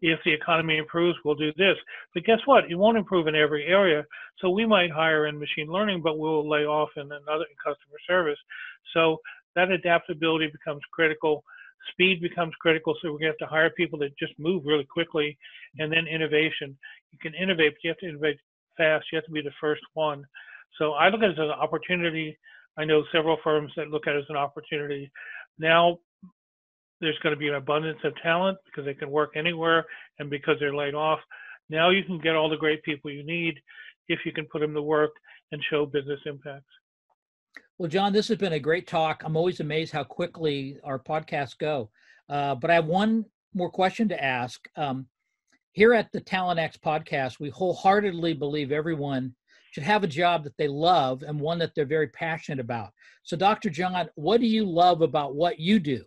If 0.00 0.18
the 0.24 0.32
economy 0.32 0.78
improves, 0.78 1.16
we'll 1.24 1.36
do 1.36 1.52
this. 1.56 1.76
But 2.12 2.24
guess 2.24 2.40
what? 2.44 2.68
It 2.68 2.74
won't 2.74 2.98
improve 2.98 3.28
in 3.28 3.36
every 3.36 3.66
area. 3.66 4.04
So 4.38 4.50
we 4.50 4.66
might 4.66 4.90
hire 4.90 5.26
in 5.26 5.38
machine 5.38 5.68
learning, 5.68 6.02
but 6.02 6.18
we'll 6.18 6.48
lay 6.48 6.64
off 6.64 6.90
in 6.96 7.02
another 7.02 7.44
in 7.44 7.56
customer 7.64 7.98
service. 8.08 8.38
So 8.94 9.18
that 9.54 9.70
adaptability 9.70 10.48
becomes 10.48 10.82
critical 10.92 11.44
speed 11.90 12.20
becomes 12.20 12.54
critical. 12.60 12.94
So 13.00 13.08
we're 13.12 13.18
going 13.18 13.32
to 13.32 13.38
have 13.38 13.48
to 13.48 13.54
hire 13.54 13.70
people 13.70 13.98
that 14.00 14.16
just 14.18 14.32
move 14.38 14.62
really 14.64 14.86
quickly, 14.90 15.36
and 15.78 15.92
then 15.92 16.06
innovation. 16.06 16.76
You 17.10 17.18
can 17.20 17.34
innovate, 17.34 17.74
but 17.74 17.84
you 17.84 17.90
have 17.90 17.98
to 17.98 18.08
innovate 18.08 18.38
fast. 18.76 19.06
You 19.12 19.16
have 19.16 19.26
to 19.26 19.32
be 19.32 19.42
the 19.42 19.50
first 19.60 19.82
one. 19.94 20.24
So 20.78 20.92
I 20.92 21.08
look 21.08 21.22
at 21.22 21.30
it 21.30 21.32
as 21.32 21.38
an 21.38 21.50
opportunity. 21.50 22.38
I 22.78 22.84
know 22.84 23.04
several 23.12 23.36
firms 23.44 23.72
that 23.76 23.88
look 23.88 24.06
at 24.06 24.14
it 24.14 24.20
as 24.20 24.30
an 24.30 24.36
opportunity. 24.36 25.10
Now 25.58 25.98
there's 27.00 27.18
going 27.22 27.34
to 27.34 27.38
be 27.38 27.48
an 27.48 27.56
abundance 27.56 27.98
of 28.04 28.14
talent 28.22 28.58
because 28.64 28.84
they 28.84 28.94
can 28.94 29.10
work 29.10 29.32
anywhere 29.36 29.84
and 30.18 30.30
because 30.30 30.56
they're 30.60 30.74
laid 30.74 30.94
off. 30.94 31.18
Now 31.68 31.90
you 31.90 32.04
can 32.04 32.18
get 32.18 32.36
all 32.36 32.48
the 32.48 32.56
great 32.56 32.82
people 32.84 33.10
you 33.10 33.24
need 33.24 33.54
if 34.08 34.20
you 34.24 34.32
can 34.32 34.46
put 34.46 34.60
them 34.60 34.74
to 34.74 34.82
work 34.82 35.10
and 35.50 35.62
show 35.68 35.84
business 35.84 36.20
impacts. 36.26 36.64
Well, 37.82 37.90
John, 37.90 38.12
this 38.12 38.28
has 38.28 38.38
been 38.38 38.52
a 38.52 38.60
great 38.60 38.86
talk. 38.86 39.24
I'm 39.24 39.36
always 39.36 39.58
amazed 39.58 39.92
how 39.92 40.04
quickly 40.04 40.76
our 40.84 41.00
podcasts 41.00 41.58
go. 41.58 41.90
Uh, 42.28 42.54
but 42.54 42.70
I 42.70 42.74
have 42.74 42.86
one 42.86 43.24
more 43.54 43.70
question 43.70 44.08
to 44.10 44.24
ask. 44.24 44.68
Um, 44.76 45.08
here 45.72 45.92
at 45.92 46.12
the 46.12 46.20
Talent 46.20 46.60
X 46.60 46.76
podcast, 46.76 47.40
we 47.40 47.50
wholeheartedly 47.50 48.34
believe 48.34 48.70
everyone 48.70 49.34
should 49.72 49.82
have 49.82 50.04
a 50.04 50.06
job 50.06 50.44
that 50.44 50.56
they 50.58 50.68
love 50.68 51.24
and 51.24 51.40
one 51.40 51.58
that 51.58 51.74
they're 51.74 51.84
very 51.84 52.06
passionate 52.06 52.60
about. 52.60 52.90
So, 53.24 53.36
Dr. 53.36 53.68
John, 53.68 54.08
what 54.14 54.38
do 54.38 54.46
you 54.46 54.64
love 54.64 55.02
about 55.02 55.34
what 55.34 55.58
you 55.58 55.80
do? 55.80 56.04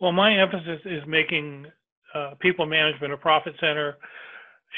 Well, 0.00 0.12
my 0.12 0.38
emphasis 0.38 0.78
is 0.84 1.02
making 1.08 1.66
uh, 2.14 2.34
people 2.38 2.66
management 2.66 3.12
a 3.12 3.16
profit 3.16 3.54
center, 3.58 3.96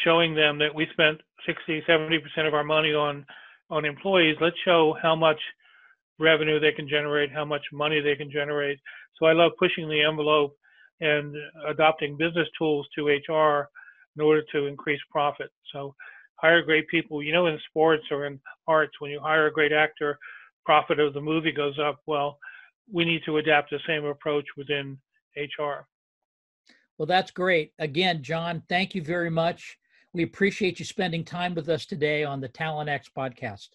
showing 0.02 0.34
them 0.34 0.58
that 0.60 0.74
we 0.74 0.86
spent 0.94 1.20
60, 1.44 1.82
70% 1.86 2.48
of 2.48 2.54
our 2.54 2.64
money 2.64 2.94
on 2.94 3.26
on 3.70 3.84
employees, 3.84 4.36
let's 4.40 4.56
show 4.64 4.96
how 5.02 5.14
much 5.14 5.40
revenue 6.18 6.58
they 6.58 6.72
can 6.72 6.88
generate, 6.88 7.30
how 7.32 7.44
much 7.44 7.62
money 7.72 8.00
they 8.00 8.16
can 8.16 8.30
generate. 8.30 8.78
So 9.18 9.26
I 9.26 9.32
love 9.32 9.52
pushing 9.58 9.88
the 9.88 10.02
envelope 10.02 10.56
and 11.00 11.34
adopting 11.68 12.16
business 12.16 12.48
tools 12.58 12.86
to 12.96 13.06
HR 13.06 13.68
in 14.16 14.22
order 14.22 14.42
to 14.52 14.66
increase 14.66 15.00
profit. 15.10 15.50
So 15.72 15.94
hire 16.36 16.62
great 16.62 16.88
people. 16.88 17.22
You 17.22 17.32
know, 17.32 17.46
in 17.46 17.58
sports 17.68 18.04
or 18.10 18.26
in 18.26 18.40
arts, 18.66 18.92
when 18.98 19.10
you 19.10 19.20
hire 19.20 19.46
a 19.46 19.52
great 19.52 19.72
actor, 19.72 20.18
profit 20.64 20.98
of 20.98 21.14
the 21.14 21.20
movie 21.20 21.52
goes 21.52 21.78
up. 21.78 22.00
Well, 22.06 22.38
we 22.92 23.04
need 23.04 23.22
to 23.26 23.38
adapt 23.38 23.70
the 23.70 23.78
same 23.86 24.04
approach 24.04 24.46
within 24.56 24.98
HR. 25.36 25.86
Well, 26.96 27.06
that's 27.06 27.30
great. 27.30 27.72
Again, 27.78 28.22
John, 28.22 28.62
thank 28.68 28.94
you 28.94 29.02
very 29.02 29.30
much. 29.30 29.78
We 30.14 30.22
appreciate 30.22 30.78
you 30.78 30.84
spending 30.84 31.24
time 31.24 31.54
with 31.54 31.68
us 31.68 31.86
today 31.86 32.24
on 32.24 32.40
the 32.40 32.48
Talent 32.48 32.88
X 32.88 33.10
podcast. 33.14 33.68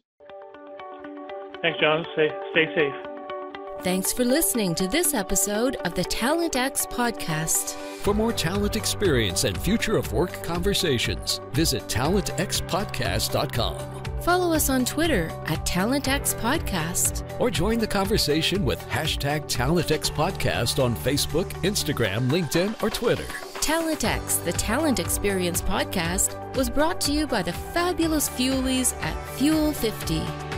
Thanks, 1.62 1.80
John. 1.80 2.04
Stay, 2.14 2.30
stay 2.52 2.66
safe. 2.76 2.94
Thanks 3.82 4.12
for 4.14 4.26
listening 4.26 4.76
to 4.76 4.88
this 4.88 5.14
episode 5.14 5.76
of 5.78 5.94
the 5.94 6.04
Talent 6.06 6.56
X 6.56 6.86
podcast. 6.86 7.74
For 8.04 8.14
more 8.14 8.34
talent 8.34 8.76
experience 8.76 9.44
and 9.44 9.58
future 9.58 9.98
of 9.98 10.14
work 10.14 10.44
conversations, 10.44 11.42
visit 11.52 11.84
talentxpodcast.com. 11.84 14.04
Follow 14.22 14.54
us 14.54 14.70
on 14.70 14.86
Twitter 14.86 15.28
at 15.48 15.66
TalentX 15.66 16.40
Podcast. 16.40 17.26
Or 17.42 17.52
join 17.52 17.78
the 17.78 17.88
conversation 17.88 18.64
with 18.64 18.80
hashtag 18.88 19.52
TalentXPodcast 19.52 20.82
on 20.82 20.96
Facebook, 20.96 21.50
Instagram, 21.64 22.30
LinkedIn, 22.30 22.82
or 22.82 22.90
Twitter. 22.90 23.26
Talent 23.64 24.04
X, 24.04 24.36
the 24.36 24.52
Talent 24.52 25.00
Experience 25.00 25.62
podcast, 25.62 26.36
was 26.58 26.70
brought 26.70 27.00
to 27.00 27.14
you 27.14 27.26
by 27.26 27.42
the 27.42 27.54
fabulous 27.54 28.28
Fuelies 28.28 28.94
at 29.02 29.16
Fuel 29.38 29.72
50. 29.72 30.53